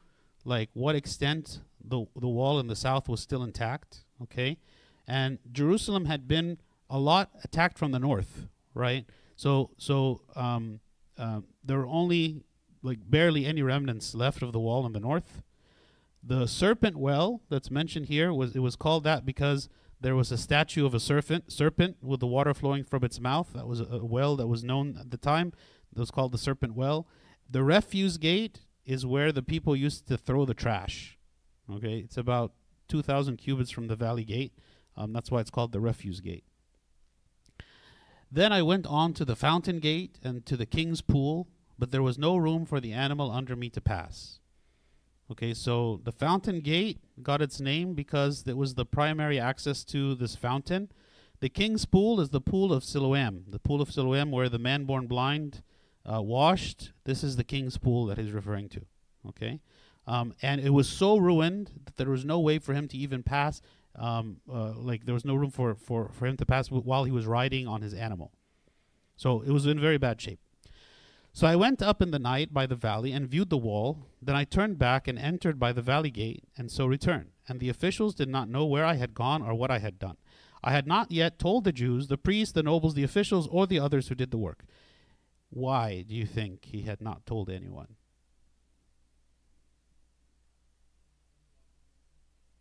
[0.43, 4.03] like what extent the the wall in the south was still intact.
[4.21, 4.57] Okay,
[5.07, 6.57] and Jerusalem had been
[6.89, 9.05] a lot attacked from the north, right?
[9.37, 10.81] So so um,
[11.17, 12.43] uh, there were only
[12.81, 15.41] like barely any remnants left of the wall in the north.
[16.21, 20.37] The serpent well that's mentioned here was it was called that because there was a
[20.37, 23.51] statue of a serpent serpent with the water flowing from its mouth.
[23.53, 25.53] That was a, well that was known at the time.
[25.93, 27.07] That was called the serpent well.
[27.49, 31.17] The refuse gate is where the people used to throw the trash.
[31.71, 32.53] Okay, it's about
[32.89, 34.53] 2,000 cubits from the valley gate.
[34.97, 36.43] Um, that's why it's called the refuse gate.
[38.33, 42.01] Then I went on to the fountain gate and to the king's pool, but there
[42.01, 44.39] was no room for the animal under me to pass.
[45.29, 50.15] Okay, so the fountain gate got its name because it was the primary access to
[50.15, 50.89] this fountain.
[51.41, 54.85] The king's pool is the pool of Siloam, the pool of Siloam where the man
[54.85, 55.61] born blind
[56.03, 56.91] uh, washed.
[57.03, 58.81] This is the king's pool that he's referring to.
[59.29, 59.59] Okay,
[60.07, 63.21] um, and it was so ruined that there was no way for him to even
[63.21, 63.61] pass.
[63.95, 67.11] Um, uh, like there was no room for, for, for him to pass while he
[67.11, 68.31] was riding on his animal.
[69.15, 70.39] So it was in very bad shape.
[71.31, 74.05] So I went up in the night by the valley and viewed the wall.
[74.21, 77.31] Then I turned back and entered by the valley gate, and so returned.
[77.47, 80.17] And the officials did not know where I had gone or what I had done.
[80.63, 83.79] I had not yet told the Jews, the priests, the nobles, the officials, or the
[83.79, 84.63] others who did the work.
[85.49, 87.95] Why do you think he had not told anyone?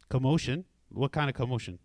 [0.08, 0.64] Commotion.
[0.92, 1.78] What kind of commotion?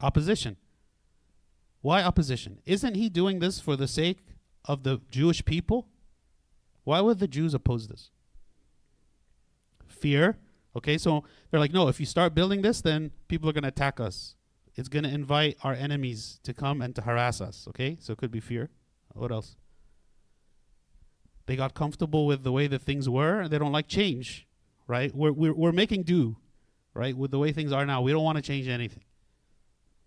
[0.00, 0.56] Opposition.
[1.82, 2.60] Why opposition?
[2.66, 4.18] Isn't he doing this for the sake
[4.64, 5.88] of the Jewish people?
[6.84, 8.10] Why would the Jews oppose this?
[9.86, 10.38] Fear.
[10.76, 13.68] Okay, so they're like, no, if you start building this, then people are going to
[13.68, 14.34] attack us.
[14.74, 17.66] It's going to invite our enemies to come and to harass us.
[17.68, 18.70] Okay, so it could be fear.
[19.14, 19.56] What else?
[21.50, 24.46] They got comfortable with the way that things were, and they don't like change,
[24.86, 25.12] right?
[25.12, 26.36] We're, we're, we're making do,
[26.94, 28.02] right, with the way things are now.
[28.02, 29.02] We don't want to change anything.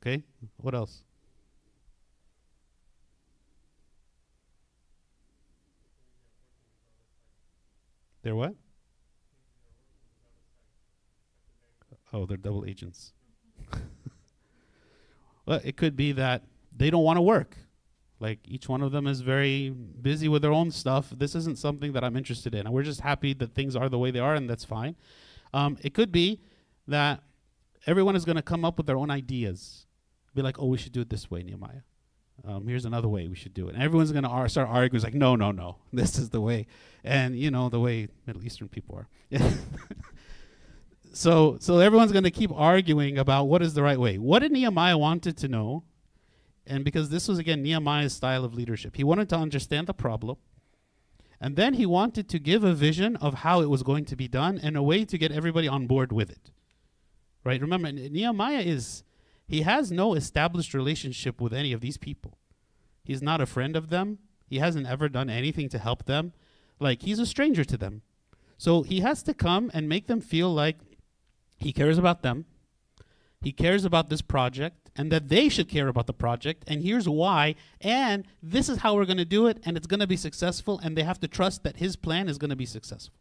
[0.01, 0.23] Okay,
[0.55, 1.03] what else?
[8.21, 8.55] They're what?
[12.13, 13.11] Oh, they're double agents.
[15.45, 17.57] well, it could be that they don't want to work.
[18.23, 21.09] Like each one of them is very busy with their own stuff.
[21.13, 22.61] This isn't something that I'm interested in.
[22.61, 24.95] And we're just happy that things are the way they are, and that's fine.
[25.53, 26.39] Um, it could be
[26.87, 27.21] that
[27.85, 29.87] everyone is going to come up with their own ideas.
[30.33, 31.81] Be like, oh, we should do it this way, Nehemiah.
[32.47, 33.75] Um, here's another way we should do it.
[33.75, 34.95] And everyone's going to ar- start arguing.
[34.95, 35.79] It's like, no, no, no.
[35.91, 36.67] This is the way.
[37.03, 39.09] And, you know, the way Middle Eastern people are.
[41.13, 44.17] so, so everyone's going to keep arguing about what is the right way.
[44.17, 45.83] What did Nehemiah wanted to know?
[46.65, 50.37] And because this was, again, Nehemiah's style of leadership, he wanted to understand the problem
[51.43, 54.29] And then he wanted to give a vision of how it was going to be
[54.29, 56.51] done and a way to get everybody on board with it.
[57.43, 57.59] Right?
[57.59, 59.03] Remember, Nehemiah is,
[59.45, 62.37] he has no established relationship with any of these people.
[63.03, 64.19] He's not a friend of them.
[64.47, 66.31] He hasn't ever done anything to help them.
[66.79, 68.03] Like, he's a stranger to them.
[68.57, 70.77] So he has to come and make them feel like
[71.57, 72.45] he cares about them.
[73.43, 76.63] He cares about this project and that they should care about the project.
[76.67, 77.55] And here's why.
[77.81, 79.59] And this is how we're going to do it.
[79.65, 80.79] And it's going to be successful.
[80.81, 83.19] And they have to trust that his plan is going to be successful.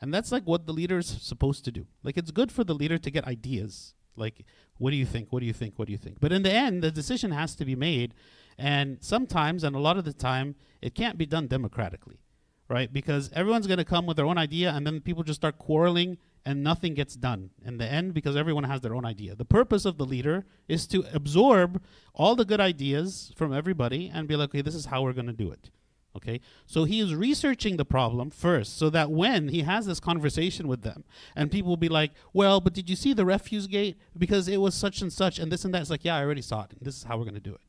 [0.00, 1.86] And that's like what the leader is supposed to do.
[2.02, 3.94] Like it's good for the leader to get ideas.
[4.16, 4.44] Like,
[4.78, 5.28] what do you think?
[5.30, 5.78] What do you think?
[5.78, 6.20] What do you think?
[6.20, 8.14] But in the end, the decision has to be made.
[8.58, 12.20] And sometimes, and a lot of the time, it can't be done democratically,
[12.68, 12.92] right?
[12.92, 16.18] Because everyone's going to come with their own idea, and then people just start quarreling
[16.44, 19.34] and nothing gets done in the end because everyone has their own idea.
[19.34, 21.82] The purpose of the leader is to absorb
[22.14, 25.26] all the good ideas from everybody and be like, okay, this is how we're going
[25.26, 25.70] to do it.
[26.16, 30.66] Okay, so he is researching the problem first so that when he has this conversation
[30.66, 31.04] with them
[31.36, 33.96] and people will be like, well, but did you see the refuse gate?
[34.18, 35.82] Because it was such and such and this and that.
[35.82, 36.72] It's like, yeah, I already saw it.
[36.80, 37.60] This is how we're going to do it.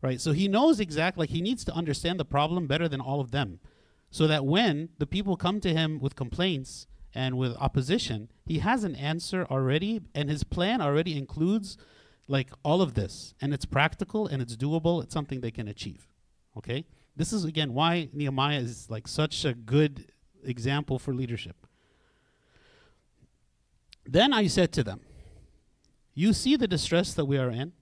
[0.00, 3.20] Right, so he knows exactly, like, he needs to understand the problem better than all
[3.20, 3.58] of them
[4.12, 8.84] so that when the people come to him with complaints, and with opposition, he has
[8.84, 11.76] an answer already, and his plan already includes
[12.26, 15.02] like all of this, and it's practical and it's doable.
[15.02, 16.06] It's something they can achieve.
[16.56, 16.84] Okay,
[17.16, 20.12] this is again why Nehemiah is like such a good
[20.44, 21.66] example for leadership.
[24.04, 25.00] Then I said to them,
[26.14, 27.72] You see the distress that we are in,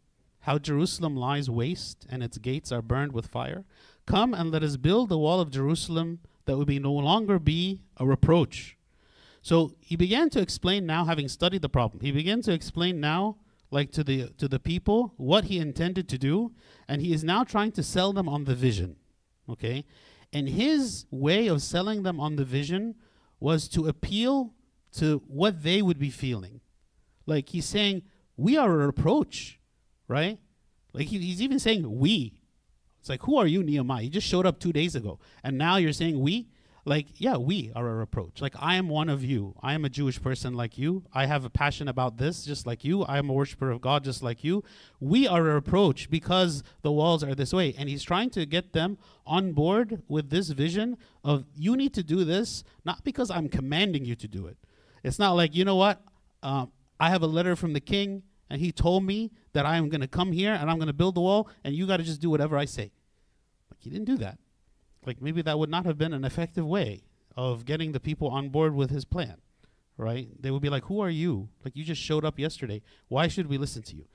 [0.40, 3.64] how Jerusalem lies waste and its gates are burned with fire.
[4.06, 7.80] Come and let us build the wall of Jerusalem that will be no longer be
[7.96, 8.75] a reproach
[9.46, 13.36] so he began to explain now, having studied the problem, he began to explain now,
[13.70, 16.50] like to the to the people, what he intended to do,
[16.88, 18.96] and he is now trying to sell them on the vision.
[19.48, 19.84] Okay?
[20.32, 22.96] And his way of selling them on the vision
[23.38, 24.52] was to appeal
[24.94, 26.60] to what they would be feeling.
[27.24, 28.02] Like he's saying,
[28.36, 29.60] We are a reproach,
[30.08, 30.40] right?
[30.92, 32.40] Like he, he's even saying we.
[32.98, 34.02] It's like, who are you, Nehemiah?
[34.02, 36.48] You just showed up two days ago, and now you're saying we
[36.86, 38.40] like yeah we are a reproach.
[38.40, 39.54] Like i am one of you.
[39.60, 41.02] I am a jewish person like you.
[41.12, 43.02] I have a passion about this just like you.
[43.02, 44.62] I am a worshiper of god just like you.
[45.00, 47.74] We are a reproach because the walls are this way.
[47.76, 52.04] And he's trying to get them on board with this vision of you need to
[52.04, 54.56] do this not because i'm commanding you to do it.
[55.02, 56.00] It's not like you know what?
[56.42, 56.70] Um,
[57.00, 60.02] i have a letter from the king and he told me that i am going
[60.02, 62.20] to come here and i'm going to build the wall and you got to just
[62.20, 62.92] do whatever i say.
[63.70, 64.38] Like he didn't do that
[65.06, 67.02] like maybe that would not have been an effective way
[67.36, 69.36] of getting the people on board with his plan,
[69.96, 70.28] right?
[70.40, 71.48] They would be like, Who are you?
[71.64, 72.82] Like, you just showed up yesterday.
[73.08, 74.06] Why should we listen to you?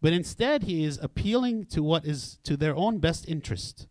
[0.00, 3.86] But instead, he is appealing to what is to their own best interest,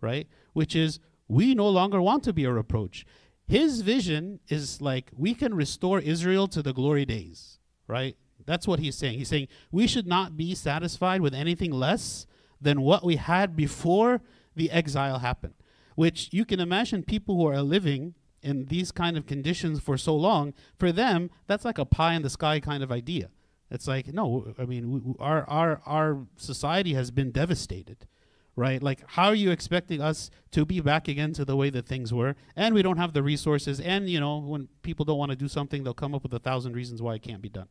[0.00, 0.26] right?
[0.54, 3.04] Which is, we no longer want to be a reproach.
[3.46, 8.16] His vision is like, we can restore Israel to the glory days, right?
[8.46, 9.18] That's what he's saying.
[9.18, 12.26] He's saying, we should not be satisfied with anything less
[12.60, 14.22] than what we had before
[14.54, 15.54] the exile happened
[15.94, 20.14] which you can imagine people who are living in these kind of conditions for so
[20.14, 23.30] long, for them, that's like a pie in the sky kind of idea.
[23.70, 28.06] It's like, no, I mean, we, our, our, our society has been devastated,
[28.54, 28.82] right?
[28.82, 32.12] Like, how are you expecting us to be back again to the way that things
[32.12, 32.36] were?
[32.54, 33.80] And we don't have the resources.
[33.80, 36.38] And, you know, when people don't want to do something, they'll come up with a
[36.38, 37.68] thousand reasons why it can't be done.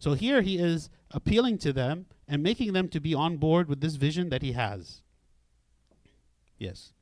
[0.00, 3.80] So here he is appealing to them and making them to be on board with
[3.80, 5.02] this vision that he has.
[6.58, 6.92] Yes.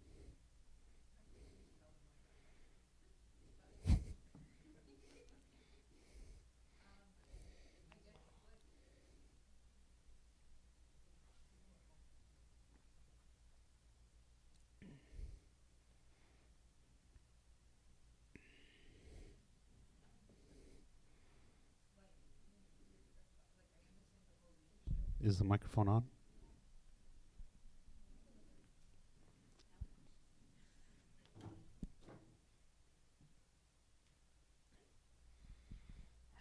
[25.27, 26.05] Is the microphone on?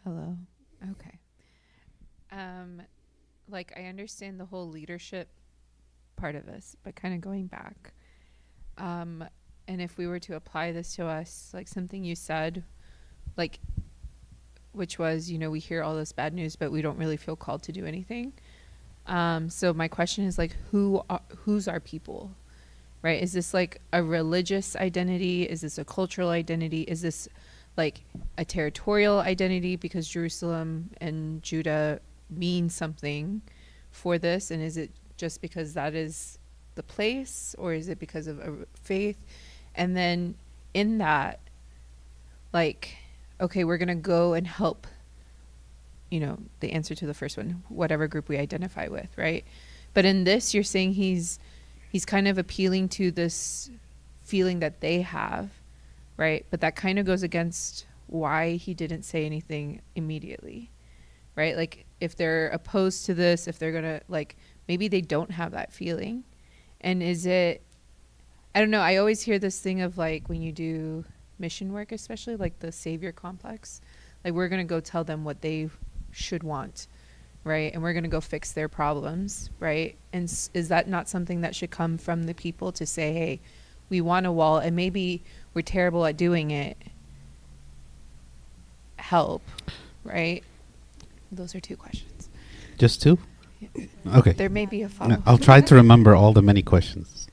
[0.03, 0.37] Hello.
[0.91, 1.17] Okay.
[2.31, 2.83] Um,
[3.49, 5.29] like I understand the whole leadership
[6.15, 7.91] part of this, but kind of going back.
[8.77, 9.25] Um,
[9.67, 12.63] and if we were to apply this to us, like something you said,
[13.35, 13.59] like,
[14.73, 17.35] which was, you know, we hear all this bad news, but we don't really feel
[17.35, 18.33] called to do anything.
[19.07, 22.31] Um, so my question is like, who are, who's our people,
[23.01, 23.21] right?
[23.21, 25.43] Is this like a religious identity?
[25.43, 26.81] Is this a cultural identity?
[26.81, 27.27] Is this
[27.77, 28.01] like
[28.37, 31.99] a territorial identity because Jerusalem and Judah
[32.29, 33.41] mean something
[33.91, 34.49] for this?
[34.49, 36.39] And is it just because that is
[36.75, 39.17] the place, or is it because of a faith?
[39.75, 40.35] And then
[40.73, 41.39] in that,
[42.53, 42.97] like,
[43.39, 44.87] okay, we're gonna go and help.
[46.09, 49.43] You know, the answer to the first one, whatever group we identify with, right?
[49.93, 51.39] But in this, you're saying he's
[51.91, 53.69] he's kind of appealing to this
[54.23, 55.49] feeling that they have,
[56.17, 56.45] right?
[56.49, 60.71] But that kind of goes against why he didn't say anything immediately,
[61.35, 61.55] right?
[61.55, 64.37] Like if they're opposed to this, if they're gonna like
[64.67, 66.23] maybe they don't have that feeling,
[66.81, 67.61] and is it?
[68.53, 68.81] I don't know.
[68.81, 71.05] I always hear this thing of like when you do
[71.39, 73.81] mission work, especially like the savior complex,
[74.23, 75.69] like we're gonna go tell them what they
[76.15, 76.87] should want
[77.43, 81.07] right and we're going to go fix their problems right and s- is that not
[81.09, 83.39] something that should come from the people to say hey
[83.89, 85.21] we want a wall and maybe
[85.53, 86.77] we're terrible at doing it
[88.97, 89.41] help
[90.03, 90.43] right
[91.31, 92.29] those are two questions
[92.77, 93.17] Just two?
[94.15, 94.31] Okay.
[94.33, 97.27] there may be a follow I'll try to remember all the many questions.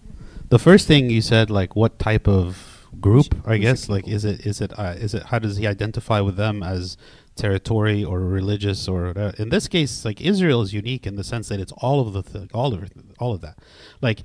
[0.48, 3.34] The first thing you said, like, what type of group?
[3.46, 6.36] I guess, like, is it is it uh, is it how does he identify with
[6.36, 6.96] them as
[7.34, 11.48] territory or religious or uh, in this case, like Israel is unique in the sense
[11.48, 13.58] that it's all of the th- all of all of that.
[14.00, 14.22] Like,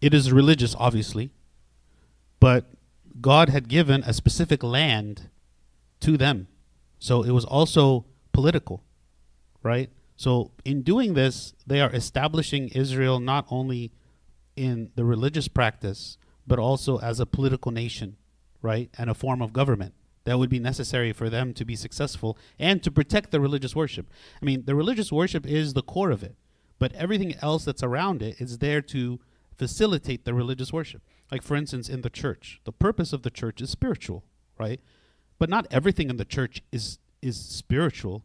[0.00, 1.30] it is religious, obviously,
[2.40, 2.66] but
[3.20, 5.28] God had given a specific land
[6.00, 6.46] to them,
[6.98, 8.84] so it was also political,
[9.62, 9.90] right?
[10.16, 13.92] So in doing this, they are establishing Israel not only
[14.56, 18.16] in the religious practice, but also as a political nation,
[18.62, 18.90] right?
[18.96, 19.94] And a form of government
[20.28, 24.10] that would be necessary for them to be successful and to protect the religious worship.
[24.42, 26.36] I mean, the religious worship is the core of it,
[26.78, 29.20] but everything else that's around it is there to
[29.56, 31.00] facilitate the religious worship.
[31.32, 34.22] Like, for instance, in the church, the purpose of the church is spiritual,
[34.58, 34.82] right?
[35.38, 38.22] But not everything in the church is is spiritual,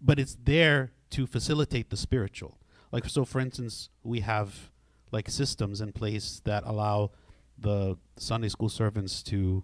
[0.00, 2.58] but it's there to facilitate the spiritual.
[2.90, 4.72] Like so for instance, we have
[5.12, 7.12] like systems in place that allow
[7.56, 9.62] the Sunday school servants to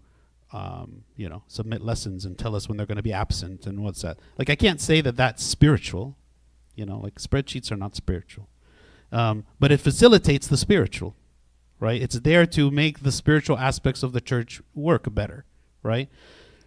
[0.53, 3.83] um, you know, submit lessons and tell us when they're going to be absent and
[3.85, 4.19] what's that.
[4.39, 6.17] Like I can't say that that's spiritual,
[6.75, 8.49] you know, like spreadsheets are not spiritual.
[9.13, 11.17] Um, but it facilitates the spiritual,
[11.81, 12.01] right?
[12.01, 15.45] It's there to make the spiritual aspects of the church work better,
[15.83, 16.09] right?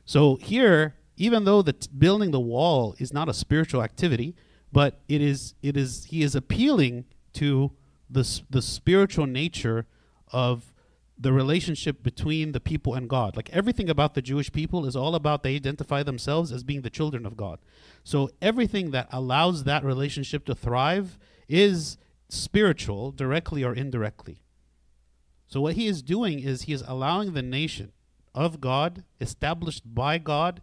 [0.05, 4.35] So here, even though the t- building the wall is not a spiritual activity,
[4.71, 7.71] but it is it is he is appealing to
[8.09, 9.85] the s- the spiritual nature
[10.31, 10.73] of
[11.21, 13.35] the relationship between the people and God.
[13.35, 16.89] Like everything about the Jewish people is all about they identify themselves as being the
[16.89, 17.59] children of God.
[18.03, 21.97] So everything that allows that relationship to thrive is
[22.27, 24.41] spiritual, directly or indirectly.
[25.45, 27.91] So what he is doing is he is allowing the nation
[28.33, 30.61] of God, established by God,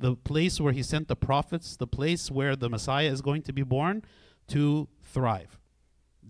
[0.00, 3.52] the place where he sent the prophets, the place where the Messiah is going to
[3.52, 4.02] be born,
[4.48, 5.58] to thrive.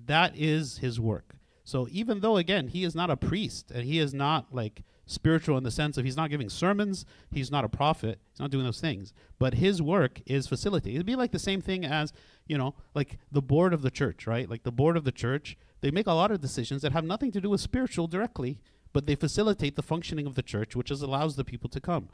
[0.06, 1.36] That is his work.
[1.64, 5.58] So even though again he is not a priest and he is not like spiritual
[5.58, 8.64] in the sense of he's not giving sermons, he's not a prophet, he's not doing
[8.64, 10.96] those things, but his work is facilitating.
[10.96, 12.12] It'd be like the same thing as,
[12.46, 14.48] you know, like the board of the church, right?
[14.48, 17.32] Like the board of the church, they make a lot of decisions that have nothing
[17.32, 18.58] to do with spiritual directly,
[18.92, 22.08] but they facilitate the functioning of the church, which is allows the people to come.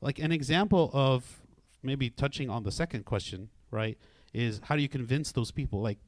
[0.00, 1.42] Like an example of
[1.82, 3.98] maybe touching on the second question, right,
[4.32, 5.82] is how do you convince those people?
[5.82, 5.98] Like,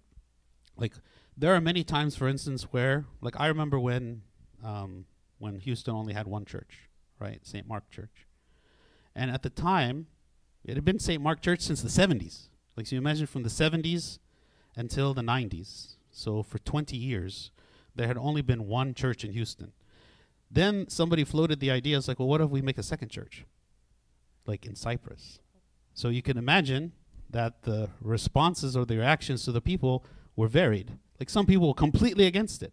[0.76, 0.94] like
[1.36, 4.22] there are many times, for instance, where like I remember when
[4.62, 5.06] um,
[5.38, 7.66] when Houston only had one church, right, St.
[7.66, 8.26] Mark Church,
[9.14, 10.06] and at the time,
[10.64, 11.22] it had been St.
[11.22, 12.48] Mark Church since the 70s.
[12.76, 14.18] Like, so you imagine from the 70s
[14.76, 15.96] until the 90s.
[16.10, 17.50] So for 20 years,
[17.94, 19.72] there had only been one church in Houston.
[20.50, 21.96] Then somebody floated the idea.
[21.96, 23.44] It's like, well, what if we make a second church,
[24.46, 25.40] like in Cypress?
[25.92, 26.92] So you can imagine
[27.30, 30.04] that the responses or the reactions to the people
[30.36, 30.98] were varied.
[31.18, 32.72] Like some people were completely against it.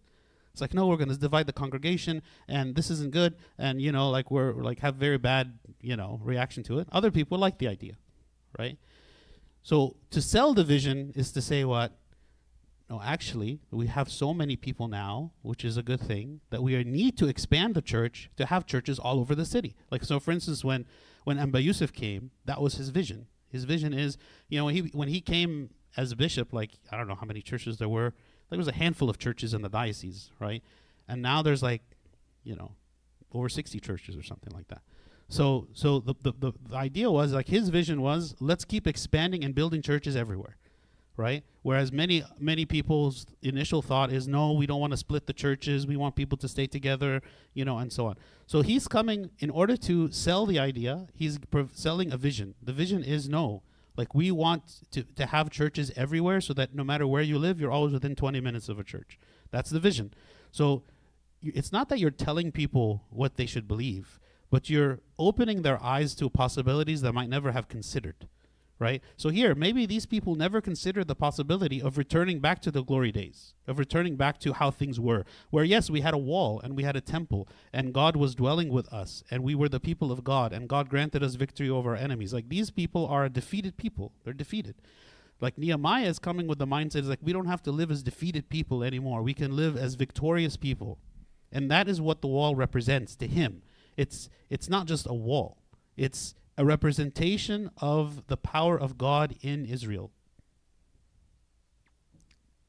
[0.51, 3.91] It's like, no, we're going to divide the congregation, and this isn't good, and you
[3.91, 6.89] know, like we're like have very bad, you know, reaction to it.
[6.91, 7.93] Other people like the idea,
[8.59, 8.77] right?
[9.63, 11.97] So to sell the vision is to say what?
[12.89, 16.83] No, actually, we have so many people now, which is a good thing, that we
[16.83, 19.75] need to expand the church to have churches all over the city.
[19.89, 20.85] Like so, for instance, when
[21.23, 23.27] when Amba Yusuf came, that was his vision.
[23.47, 24.17] His vision is,
[24.49, 27.41] you know, when he when he came as bishop, like I don't know how many
[27.41, 28.13] churches there were.
[28.51, 30.61] There was a handful of churches in the diocese, right?
[31.07, 31.81] And now there's like,
[32.43, 32.73] you know,
[33.33, 34.81] over 60 churches or something like that.
[35.29, 39.45] So so the, the, the, the idea was like his vision was let's keep expanding
[39.45, 40.57] and building churches everywhere.
[41.15, 41.43] Right?
[41.61, 45.87] Whereas many many people's initial thought is no, we don't want to split the churches.
[45.87, 47.21] We want people to stay together,
[47.53, 48.17] you know, and so on.
[48.47, 51.07] So he's coming in order to sell the idea.
[51.13, 51.39] He's
[51.71, 52.55] selling a vision.
[52.61, 53.63] The vision is no,
[53.97, 57.59] like we want to, to have churches everywhere so that no matter where you live,
[57.59, 59.19] you're always within 20 minutes of a church.
[59.51, 60.13] That's the vision.
[60.51, 60.83] So
[61.41, 64.19] it's not that you're telling people what they should believe,
[64.49, 68.27] but you're opening their eyes to possibilities that might never have considered.
[68.81, 69.03] Right?
[69.15, 73.11] So here, maybe these people never considered the possibility of returning back to the glory
[73.11, 76.75] days, of returning back to how things were, where yes, we had a wall and
[76.75, 80.11] we had a temple, and God was dwelling with us, and we were the people
[80.11, 82.33] of God, and God granted us victory over our enemies.
[82.33, 84.13] Like these people are a defeated people.
[84.23, 84.73] They're defeated.
[85.39, 88.01] Like Nehemiah is coming with the mindset is like we don't have to live as
[88.01, 89.21] defeated people anymore.
[89.21, 90.97] We can live as victorious people.
[91.51, 93.61] And that is what the wall represents to him.
[93.95, 95.59] It's it's not just a wall.
[95.95, 100.11] It's a representation of the power of God in Israel.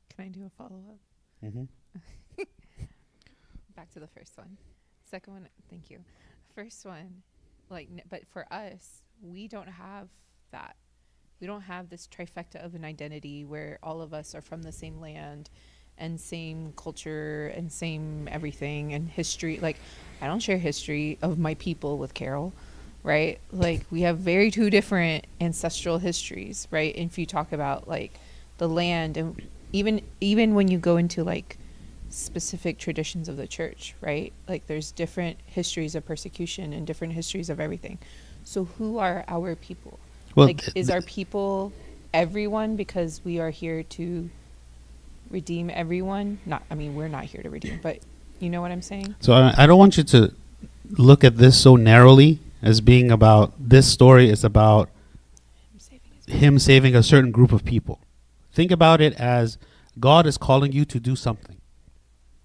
[0.08, 0.98] Can I do a follow up?
[1.44, 1.64] Mm-hmm.
[3.76, 4.56] Back to the first one.
[5.10, 5.98] Second one, thank you.
[6.54, 7.22] First one,
[7.68, 10.08] like, n- but for us, we don't have
[10.52, 10.74] that.
[11.42, 14.72] We don't have this trifecta of an identity where all of us are from the
[14.72, 15.50] same land
[15.98, 19.58] and same culture and same everything and history.
[19.60, 19.76] Like,
[20.22, 22.54] I don't share history of my people with Carol,
[23.02, 23.38] right?
[23.52, 26.94] Like, we have very two different ancestral histories, right?
[26.96, 28.18] If you talk about like
[28.58, 29.40] the land and
[29.72, 31.56] even even when you go into like
[32.10, 34.32] specific traditions of the church, right?
[34.46, 37.98] Like there's different histories of persecution and different histories of everything.
[38.44, 39.98] So who are our people?
[40.34, 41.72] Well, like th- is our people
[42.12, 44.30] everyone because we are here to
[45.30, 46.38] redeem everyone?
[46.44, 47.98] Not I mean we're not here to redeem, but
[48.40, 49.14] you know what I'm saying?
[49.20, 50.32] So I, I don't want you to
[50.90, 54.88] look at this so narrowly as being about this story is about
[56.26, 58.00] him saving a certain group of people.
[58.52, 59.58] Think about it as
[59.98, 61.56] God is calling you to do something,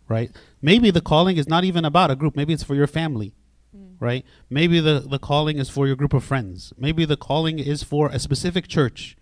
[0.07, 0.31] right?
[0.61, 2.35] Maybe the calling is not even about a group.
[2.35, 3.33] Maybe it's for your family,
[3.75, 3.95] Mm.
[3.99, 4.25] right?
[4.49, 6.71] Maybe the, the calling is for your group of friends.
[6.77, 9.17] Maybe the calling is for a specific church.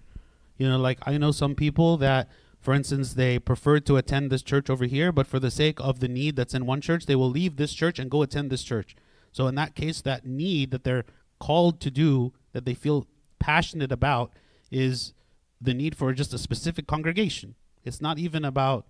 [0.58, 2.30] You know, like I know some people that,
[2.62, 6.00] for instance, they prefer to attend this church over here, but for the sake of
[6.00, 8.64] the need that's in one church, they will leave this church and go attend this
[8.64, 8.96] church.
[9.36, 11.04] So in that case, that need that they're
[11.42, 13.06] called to do, that they feel
[13.38, 14.32] passionate about,
[14.72, 15.14] is
[15.60, 17.56] the need for just a specific congregation.
[17.84, 18.86] It's not even about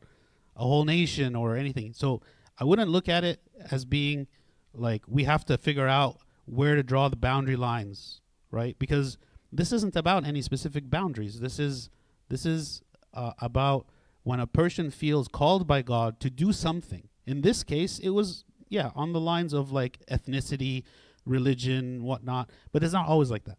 [0.56, 1.94] a whole nation or anything.
[1.94, 2.22] So
[2.60, 3.42] I wouldn't look at it
[3.72, 4.28] as being
[4.72, 8.78] like we have to figure out where to draw the boundary lines, right?
[8.78, 9.18] Because
[9.52, 11.40] this isn't about any specific boundaries.
[11.40, 11.90] This is
[12.30, 12.84] this is
[13.16, 13.88] uh, about
[14.22, 17.08] when a person feels called by God to do something.
[17.26, 20.84] In this case, it was yeah on the lines of like ethnicity,
[21.26, 22.50] religion, whatnot.
[22.72, 23.58] But it's not always like that.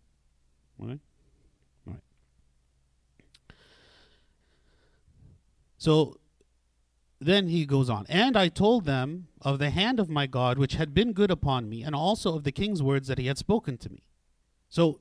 [0.78, 1.00] Right.
[1.86, 2.00] Right.
[5.78, 6.18] So
[7.20, 10.74] then he goes on, and I told them of the hand of my God which
[10.74, 13.78] had been good upon me, and also of the king's words that he had spoken
[13.78, 14.02] to me.
[14.68, 15.00] So,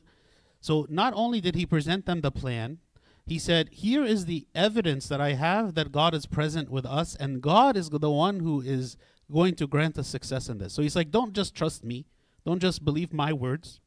[0.62, 2.80] so not only did he present them the plan,
[3.26, 7.16] he said, "Here is the evidence that I have that God is present with us,
[7.16, 8.98] and God is the one who is
[9.32, 12.06] going to grant us success in this." So he's like, "Don't just trust me,
[12.46, 13.80] don't just believe my words,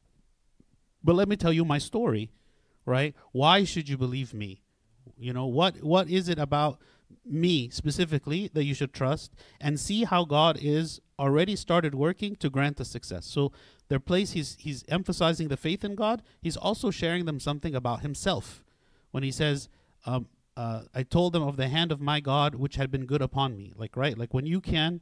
[1.03, 2.31] but let me tell you my story,
[2.85, 3.15] right?
[3.31, 4.61] Why should you believe me?
[5.17, 5.83] You know what?
[5.83, 6.79] What is it about?"
[7.25, 12.49] me specifically that you should trust and see how God is already started working to
[12.49, 13.25] grant us success.
[13.25, 13.51] So
[13.87, 16.21] their place he's he's emphasizing the faith in God.
[16.41, 18.63] He's also sharing them something about himself
[19.11, 19.69] when he says,
[20.05, 23.21] um, uh, "I told them of the hand of my God which had been good
[23.21, 25.01] upon me." Like right, like when you can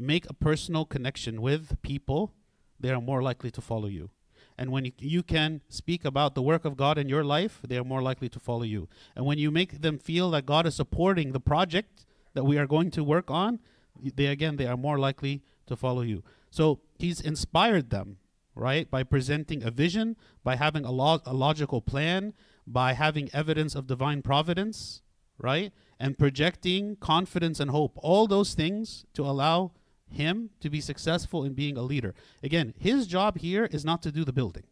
[0.00, 2.32] make a personal connection with people,
[2.78, 4.10] they are more likely to follow you.
[4.56, 7.84] And when you, can speak about the work of God in your life, they are
[7.84, 8.88] more likely to follow you.
[9.16, 12.04] And when you make them feel that God is supporting the project
[12.34, 13.60] that we are going to work on,
[14.02, 16.22] they again they are more likely to follow you.
[16.50, 18.18] So he's inspired them,
[18.54, 22.34] right, by presenting a vision, by having a, a logical plan,
[22.66, 25.00] by having evidence of divine providence,
[25.38, 27.92] right, and projecting confidence and hope.
[27.96, 29.72] All those things to allow
[30.10, 32.14] him to be successful in being a leader.
[32.42, 34.64] Again, his job here is not to do the building,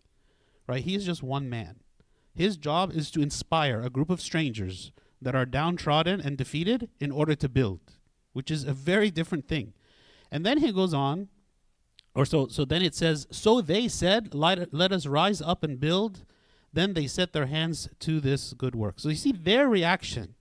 [0.67, 0.85] right?
[0.85, 1.77] He is just one man.
[2.35, 7.11] His job is to inspire a group of strangers that are downtrodden and defeated in
[7.11, 7.81] order to build,
[8.33, 9.73] which is a very different thing.
[10.31, 11.29] And then he goes on,
[12.15, 15.81] or so so then it says, So they said, let, let us rise up and
[15.81, 16.25] build.
[16.73, 19.01] Then they set their hands to this good work.
[19.01, 20.35] So you see their reaction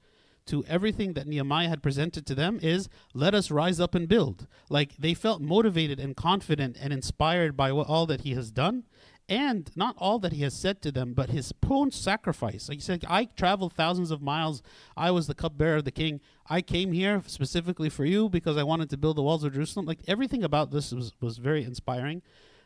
[0.48, 4.48] to everything that Nehemiah had presented to them is let us rise up and build.
[4.69, 8.84] Like they felt motivated and confident and inspired by what all that he has done
[9.30, 12.69] and not all that he has said to them, but his own sacrifice.
[12.69, 14.61] Like he said, I traveled thousands of miles.
[14.95, 16.22] I was the cupbearer of the king.
[16.49, 19.86] I came here specifically for you because I wanted to build the walls of Jerusalem.
[19.86, 22.22] Like everything about this was, was very inspiring.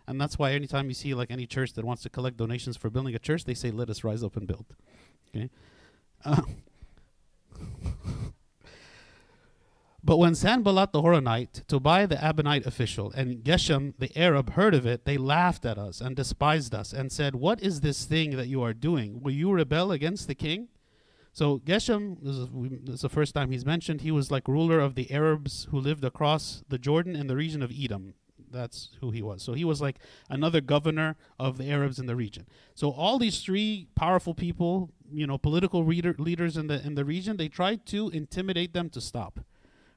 [0.08, 2.90] And that's why anytime you see like any church that wants to collect donations for
[2.90, 4.66] building a church, they say, let us rise up and build.
[5.30, 5.50] Okay.
[6.24, 6.42] Uh,
[10.04, 14.86] But when Sanballat the Horonite, Tobiah the Ammonite official, and Geshem the Arab heard of
[14.86, 18.48] it, they laughed at us and despised us and said, What is this thing that
[18.48, 19.22] you are doing?
[19.22, 20.70] Will you rebel against the king?
[21.34, 22.48] So Geshem, this is,
[22.84, 25.80] this is the first time he's mentioned, he was like ruler of the Arabs who
[25.80, 28.16] lived across the Jordan in the region of Edom.
[28.52, 29.42] That's who he was.
[29.42, 29.98] So he was like
[30.30, 32.48] another governor of the Arabs in the region.
[32.76, 37.06] So all these three powerful people, you know, political reader, leaders in the in the
[37.06, 39.40] region, they tried to intimidate them to stop,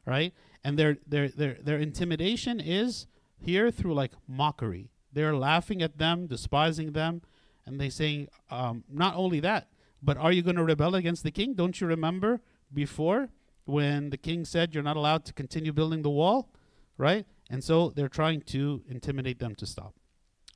[0.07, 0.33] right?
[0.63, 3.07] And their their their their intimidation is
[3.39, 4.91] here through like mockery.
[5.13, 7.23] They're laughing at them, despising them,
[7.67, 9.69] and they saying, um, not only that,
[10.03, 11.55] but are you going to rebel against the king?
[11.55, 12.41] Don't you remember
[12.73, 13.29] before
[13.65, 16.51] when the king said you're not allowed to continue building the wall,
[16.99, 17.27] right?
[17.49, 19.95] And so they're trying to intimidate them to stop.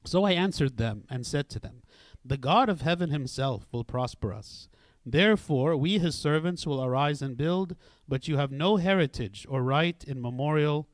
[0.04, 1.82] So I answered them and said to them,
[2.24, 4.68] The God of heaven himself will prosper us.
[5.10, 7.76] Therefore, we his servants will arise and build,
[8.06, 10.88] but you have no heritage or right in memorial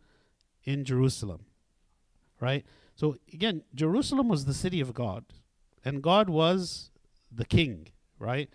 [0.65, 1.47] in Jerusalem.
[2.41, 2.65] Right?
[2.95, 5.25] So again, Jerusalem was the city of God,
[5.85, 6.91] and God was
[7.33, 7.89] the king,
[8.19, 8.49] right?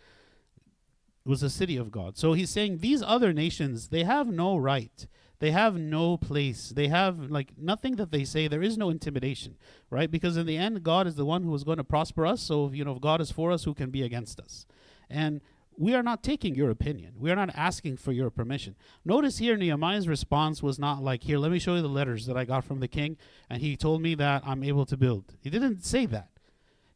[1.26, 2.18] It was the city of God.
[2.18, 5.06] So he's saying these other nations, they have no right.
[5.40, 6.70] They have no place.
[6.70, 8.48] They have like nothing that they say.
[8.48, 9.58] There is no intimidation,
[9.90, 10.12] right?
[10.12, 12.42] Because in the end, God is the one who is going to prosper us.
[12.42, 14.66] So, you know, if God is for us, who can be against us?
[15.10, 15.42] And
[15.80, 17.14] we are not taking your opinion.
[17.18, 18.76] We are not asking for your permission.
[19.06, 22.36] Notice here, Nehemiah's response was not like, Here, let me show you the letters that
[22.36, 23.18] I got from the king,
[23.50, 25.36] and he told me that I'm able to build.
[25.40, 26.32] He didn't say that.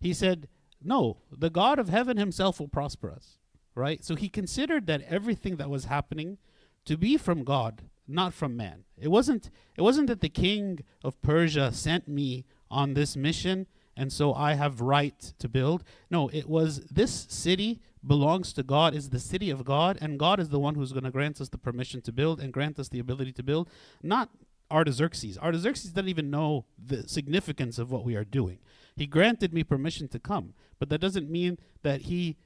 [0.01, 0.49] He said,
[0.83, 3.37] No, the God of heaven himself will prosper us,
[3.73, 4.03] right?
[4.03, 6.37] So he considered that everything that was happening
[6.83, 8.83] to be from God, not from man.
[8.97, 14.11] It wasn't, it wasn't that the king of Persia sent me on this mission and
[14.11, 15.83] so I have right to build.
[16.09, 20.39] No, it was this city belongs to God, is the city of God, and God
[20.39, 22.89] is the one who's going to grant us the permission to build and grant us
[22.89, 23.69] the ability to build,
[24.01, 24.29] not
[24.71, 25.37] Artaxerxes.
[25.37, 28.59] Artaxerxes doesn't even know the significance of what we are doing.
[28.95, 32.37] He granted me permission to come, but that doesn't mean that he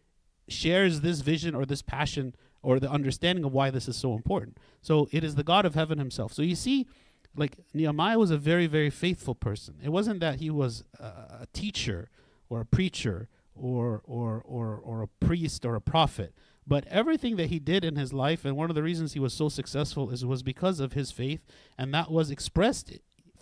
[0.47, 4.57] shares this vision or this passion or the understanding of why this is so important.
[4.81, 6.33] So it is the God of heaven himself.
[6.33, 6.87] So you see,
[7.35, 9.75] like Nehemiah was a very, very faithful person.
[9.83, 12.09] It wasn't that he was a, a teacher
[12.49, 13.29] or a preacher
[13.59, 16.33] or, or, or, or a priest or a prophet.
[16.65, 19.33] But everything that he did in his life, and one of the reasons he was
[19.33, 21.45] so successful is was because of his faith,
[21.77, 22.91] and that was expressed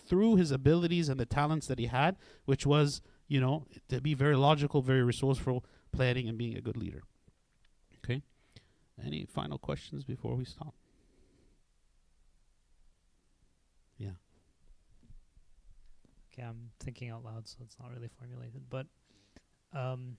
[0.07, 2.15] through his abilities and the talents that he had,
[2.45, 6.77] which was, you know, to be very logical, very resourceful, planning, and being a good
[6.77, 7.01] leader.
[8.03, 8.21] Okay.
[9.03, 10.75] Any final questions before we stop?
[13.97, 14.11] Yeah.
[16.31, 18.63] Okay, I'm thinking out loud, so it's not really formulated.
[18.69, 18.85] But,
[19.75, 20.17] um,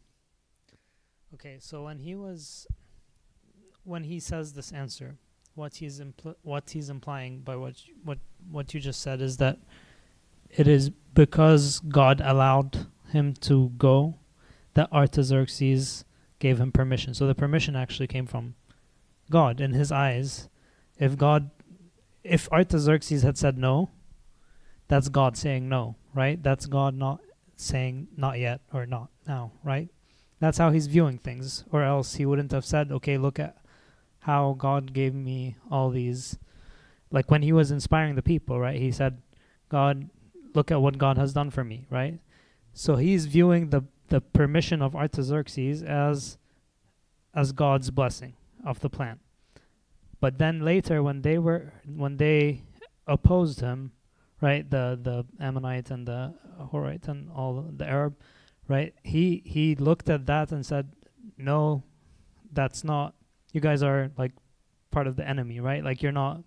[1.34, 2.66] okay, so when he was,
[3.84, 5.16] when he says this answer,
[5.54, 8.18] what he's impl- what he's implying by what you, what
[8.50, 9.58] what you just said is that
[10.50, 14.16] it is because God allowed him to go
[14.74, 16.04] that Artaxerxes
[16.38, 17.14] gave him permission.
[17.14, 18.54] So the permission actually came from
[19.30, 20.48] God in his eyes.
[20.98, 21.50] If God,
[22.22, 23.90] if Artaxerxes had said no,
[24.88, 26.42] that's God saying no, right?
[26.42, 27.20] That's God not
[27.56, 29.88] saying not yet or not now, right?
[30.38, 33.56] That's how he's viewing things, or else he wouldn't have said, okay, look at
[34.20, 36.38] how God gave me all these.
[37.10, 38.78] Like when he was inspiring the people, right?
[38.78, 39.22] He said,
[39.68, 40.10] God,
[40.54, 42.18] look at what God has done for me, right?
[42.74, 46.38] So he's viewing the the permission of Artaxerxes as
[47.34, 48.34] as God's blessing
[48.64, 49.18] of the plan.
[50.20, 52.62] But then later when they were when they
[53.06, 53.92] opposed him,
[54.40, 58.16] right, the the Ammonite and the Horite and all the Arab,
[58.68, 58.94] right?
[59.02, 60.92] He he looked at that and said,
[61.36, 61.84] "No,
[62.52, 63.14] that's not
[63.52, 64.32] you guys are like
[64.90, 65.84] part of the enemy, right?
[65.84, 66.42] Like you're not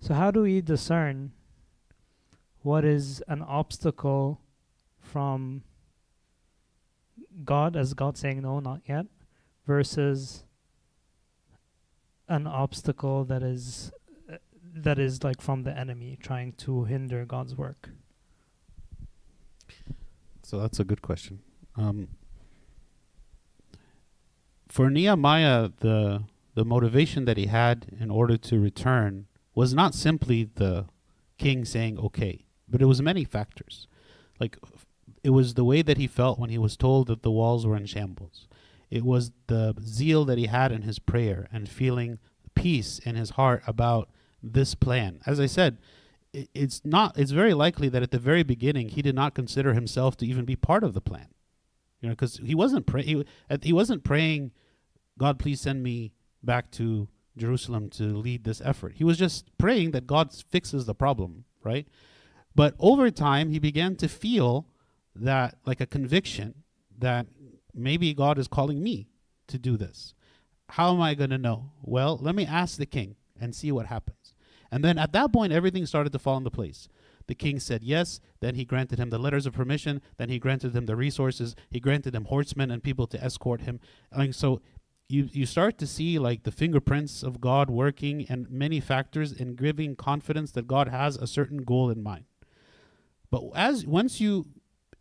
[0.00, 1.32] So how do we discern
[2.62, 4.40] what is an obstacle
[5.00, 5.62] from
[7.44, 9.06] God as God saying no, not yet,
[9.66, 10.44] versus
[12.28, 13.92] an obstacle that is
[14.32, 14.38] uh,
[14.74, 17.90] that is like from the enemy trying to hinder God's work.
[20.46, 21.40] So that's a good question.
[21.74, 22.06] Um,
[24.68, 26.22] for Nehemiah, the
[26.54, 30.86] the motivation that he had in order to return was not simply the
[31.36, 33.88] king saying okay, but it was many factors.
[34.38, 34.56] Like
[35.24, 37.76] it was the way that he felt when he was told that the walls were
[37.76, 38.46] in shambles.
[38.88, 42.20] It was the zeal that he had in his prayer and feeling
[42.54, 44.10] peace in his heart about
[44.40, 45.18] this plan.
[45.26, 45.78] As I said,
[46.54, 50.16] it's not it's very likely that at the very beginning he did not consider himself
[50.18, 51.28] to even be part of the plan.
[52.00, 53.24] You know, because he wasn't pray he,
[53.62, 54.52] he wasn't praying,
[55.18, 58.94] God, please send me back to Jerusalem to lead this effort.
[58.96, 61.86] He was just praying that God fixes the problem, right?
[62.54, 64.66] But over time, he began to feel
[65.14, 66.54] that, like a conviction,
[66.98, 67.26] that
[67.74, 69.08] maybe God is calling me
[69.48, 70.14] to do this.
[70.70, 71.72] How am I going to know?
[71.82, 74.15] Well, let me ask the king and see what happens.
[74.70, 76.88] And then at that point, everything started to fall into place.
[77.26, 78.20] The king said yes.
[78.40, 80.00] Then he granted him the letters of permission.
[80.16, 81.56] Then he granted him the resources.
[81.70, 83.80] He granted him horsemen and people to escort him.
[84.12, 84.60] And so
[85.08, 89.54] you, you start to see like the fingerprints of God working and many factors in
[89.54, 92.24] giving confidence that God has a certain goal in mind.
[93.30, 94.46] But as once you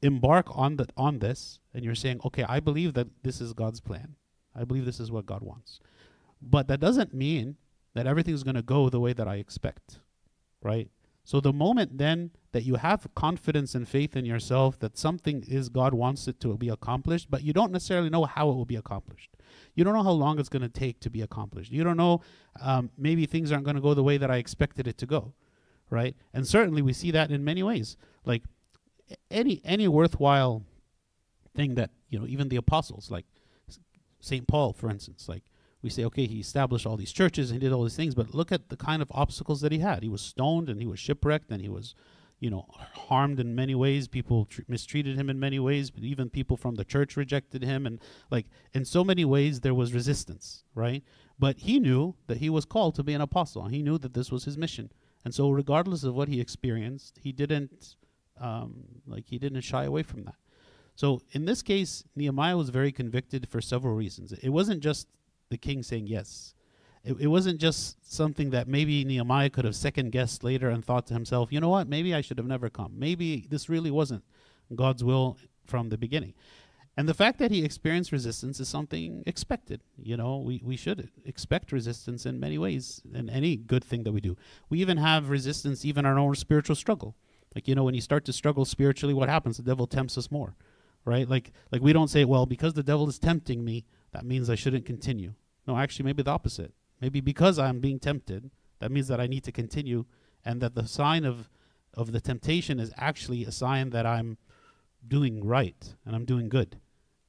[0.02, 3.80] embark on that on this and you're saying, okay, I believe that this is God's
[3.80, 4.16] plan.
[4.56, 5.80] I believe this is what God wants.
[6.42, 7.58] But that doesn't mean
[7.96, 10.00] that everything's going to go the way that I expect,
[10.62, 10.90] right?
[11.24, 15.70] So the moment then that you have confidence and faith in yourself that something is
[15.70, 18.76] God wants it to be accomplished, but you don't necessarily know how it will be
[18.76, 19.32] accomplished.
[19.74, 21.72] You don't know how long it's going to take to be accomplished.
[21.72, 22.22] You don't know
[22.62, 25.34] um, maybe things aren't going to go the way that I expected it to go,
[25.90, 26.16] right?
[26.32, 27.98] And certainly we see that in many ways.
[28.24, 28.44] Like
[29.32, 30.64] any any worthwhile
[31.56, 33.26] thing that you know, even the apostles, like
[34.20, 35.44] Saint Paul, for instance, like
[35.86, 38.34] we say, okay, he established all these churches and he did all these things, but
[38.34, 40.02] look at the kind of obstacles that he had.
[40.02, 41.94] He was stoned and he was shipwrecked and he was,
[42.40, 42.66] you know,
[43.08, 44.08] harmed in many ways.
[44.08, 47.86] People tr- mistreated him in many ways, but even people from the church rejected him.
[47.86, 48.00] And
[48.32, 51.04] like in so many ways, there was resistance, right?
[51.38, 53.68] But he knew that he was called to be an apostle.
[53.68, 54.92] He knew that this was his mission.
[55.24, 57.96] And so, regardless of what he experienced, he didn't,
[58.40, 60.36] um, like, he didn't shy away from that.
[60.96, 64.32] So in this case, Nehemiah was very convicted for several reasons.
[64.32, 65.08] It wasn't just
[65.50, 66.54] the king saying yes.
[67.04, 71.08] It, it wasn't just something that maybe Nehemiah could have second guessed later and thought
[71.08, 72.94] to himself, you know what, maybe I should have never come.
[72.98, 74.24] Maybe this really wasn't
[74.74, 76.34] God's will from the beginning.
[76.98, 79.82] And the fact that he experienced resistance is something expected.
[80.02, 84.14] You know, we, we should expect resistance in many ways in any good thing that
[84.14, 84.38] we do.
[84.70, 87.16] We even have resistance even in our own spiritual struggle.
[87.54, 89.58] Like, you know, when you start to struggle spiritually, what happens?
[89.58, 90.56] The devil tempts us more.
[91.04, 91.30] Right?
[91.30, 93.86] Like like we don't say, well, because the devil is tempting me,
[94.16, 95.34] that means I shouldn't continue.
[95.68, 96.74] No, actually, maybe the opposite.
[97.02, 100.06] Maybe because I'm being tempted, that means that I need to continue,
[100.46, 101.50] and that the sign of
[101.96, 104.38] of the temptation is actually a sign that I'm
[105.06, 106.80] doing right and I'm doing good,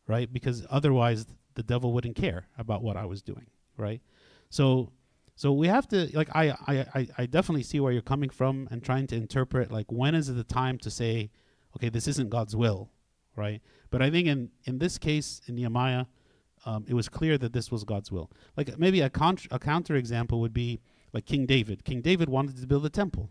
[0.07, 0.33] right?
[0.33, 3.47] Because otherwise, the devil wouldn't care about what I was doing,
[3.77, 4.01] right?
[4.49, 4.93] So,
[5.35, 8.81] so we have to like I I I, definitely see where you're coming from and
[8.81, 11.31] trying to interpret like when is the time to say,
[11.75, 12.91] okay, this isn't God's will,
[13.35, 13.61] right?
[13.91, 16.07] But I think in in this case in Nehemiah
[16.67, 18.31] um, it was clear that this was God's will.
[18.57, 20.81] Like maybe a, a counter example would be
[21.13, 21.85] like King David.
[21.85, 23.31] King David wanted to build a temple,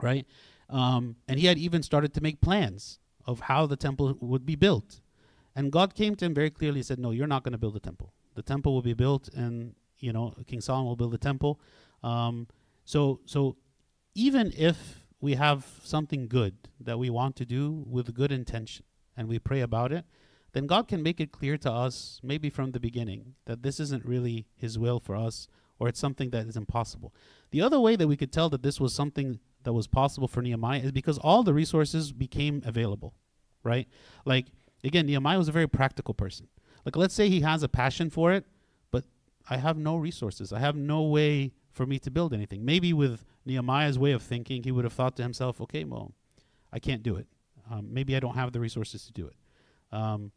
[0.00, 0.26] right?
[0.68, 4.54] Um, and he had even started to make plans of how the temple would be
[4.54, 5.00] built.
[5.54, 7.74] And God came to him very clearly and said, No, you're not going to build
[7.74, 8.12] a temple.
[8.34, 11.58] The temple will be built, and you know King Solomon will build the temple.
[12.02, 12.46] Um,
[12.84, 13.56] so, so
[14.14, 18.84] even if we have something good that we want to do with good intention,
[19.16, 20.04] and we pray about it,
[20.56, 24.06] then God can make it clear to us, maybe from the beginning, that this isn't
[24.06, 27.12] really His will for us, or it's something that is impossible.
[27.50, 30.40] The other way that we could tell that this was something that was possible for
[30.40, 33.12] Nehemiah is because all the resources became available,
[33.64, 33.86] right?
[34.24, 34.46] Like,
[34.82, 36.48] again, Nehemiah was a very practical person.
[36.86, 38.46] Like, let's say he has a passion for it,
[38.90, 39.04] but
[39.50, 40.54] I have no resources.
[40.54, 42.64] I have no way for me to build anything.
[42.64, 46.14] Maybe with Nehemiah's way of thinking, he would have thought to himself, okay, well,
[46.72, 47.26] I can't do it.
[47.70, 49.36] Um, maybe I don't have the resources to do it.
[49.92, 50.32] Um,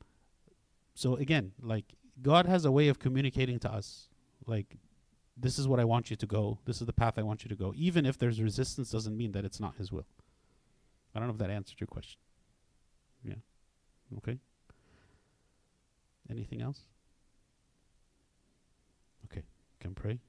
[0.94, 1.86] so again, like
[2.22, 4.10] God has a way of communicating to us,
[4.46, 4.78] like
[5.38, 6.60] this is what I want you to go.
[6.66, 7.74] This is the path I want you to go.
[7.76, 10.08] Even if there's resistance, doesn't mean that it's not His will.
[11.16, 12.20] I don't know if that answered your question.
[13.24, 13.36] Yeah.
[14.18, 14.38] Okay.
[16.30, 16.82] Anything else?
[19.26, 19.44] Okay.
[19.80, 20.20] Can pray.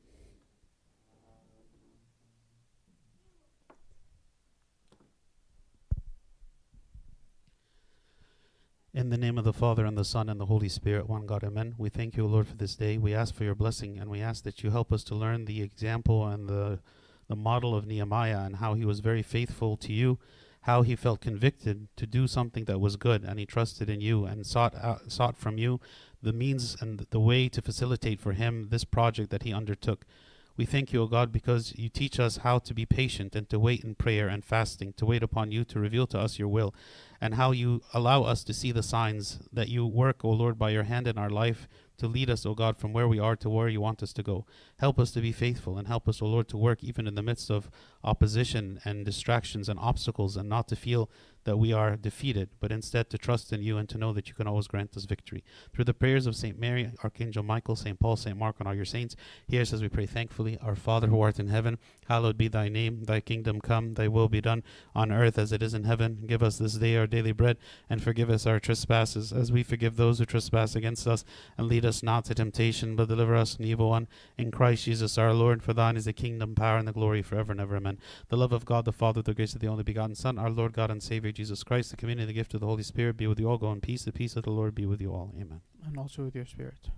[8.92, 11.44] In the name of the Father, and the Son, and the Holy Spirit, one God,
[11.44, 11.76] Amen.
[11.78, 12.98] We thank you, O Lord, for this day.
[12.98, 15.62] We ask for your blessing, and we ask that you help us to learn the
[15.62, 16.80] example and the,
[17.28, 20.18] the model of Nehemiah and how he was very faithful to you,
[20.62, 24.24] how he felt convicted to do something that was good, and he trusted in you
[24.24, 25.80] and sought, out, sought from you
[26.20, 30.04] the means and the way to facilitate for him this project that he undertook.
[30.56, 33.58] We thank you, O God, because you teach us how to be patient and to
[33.60, 36.74] wait in prayer and fasting, to wait upon you to reveal to us your will
[37.20, 40.70] and how you allow us to see the signs that you work, O Lord, by
[40.70, 41.68] your hand in our life
[41.98, 44.22] to lead us, O God, from where we are to where you want us to
[44.22, 44.47] go.
[44.78, 47.22] Help us to be faithful and help us, O Lord, to work even in the
[47.22, 47.70] midst of
[48.02, 51.10] opposition and distractions and obstacles and not to feel
[51.44, 54.34] that we are defeated, but instead to trust in you and to know that you
[54.34, 55.42] can always grant us victory.
[55.72, 56.58] Through the prayers of St.
[56.58, 57.98] Mary, Archangel Michael, St.
[57.98, 58.36] Paul, St.
[58.36, 60.58] Mark, and all your saints, hear us as we pray thankfully.
[60.62, 63.04] Our Father who art in heaven, hallowed be thy name.
[63.04, 64.62] Thy kingdom come, thy will be done
[64.94, 66.24] on earth as it is in heaven.
[66.26, 67.56] Give us this day our daily bread,
[67.88, 71.24] and forgive us our trespasses, as we forgive those who trespass against us.
[71.56, 74.08] And lead us not to temptation, but deliver us from evil one.
[74.36, 77.52] In Christ Jesus our Lord, for thine is the kingdom, power, and the glory forever
[77.52, 77.76] and ever.
[77.76, 77.98] Amen.
[78.28, 80.72] The love of God the Father, the grace of the only begotten Son, our Lord
[80.72, 83.40] God and Savior Jesus Christ, the communion the gift of the Holy Spirit be with
[83.40, 83.59] you all.
[83.59, 84.05] Go in peace.
[84.05, 85.32] The peace of the Lord be with you all.
[85.35, 85.61] Amen.
[85.85, 86.90] And also with your spirit.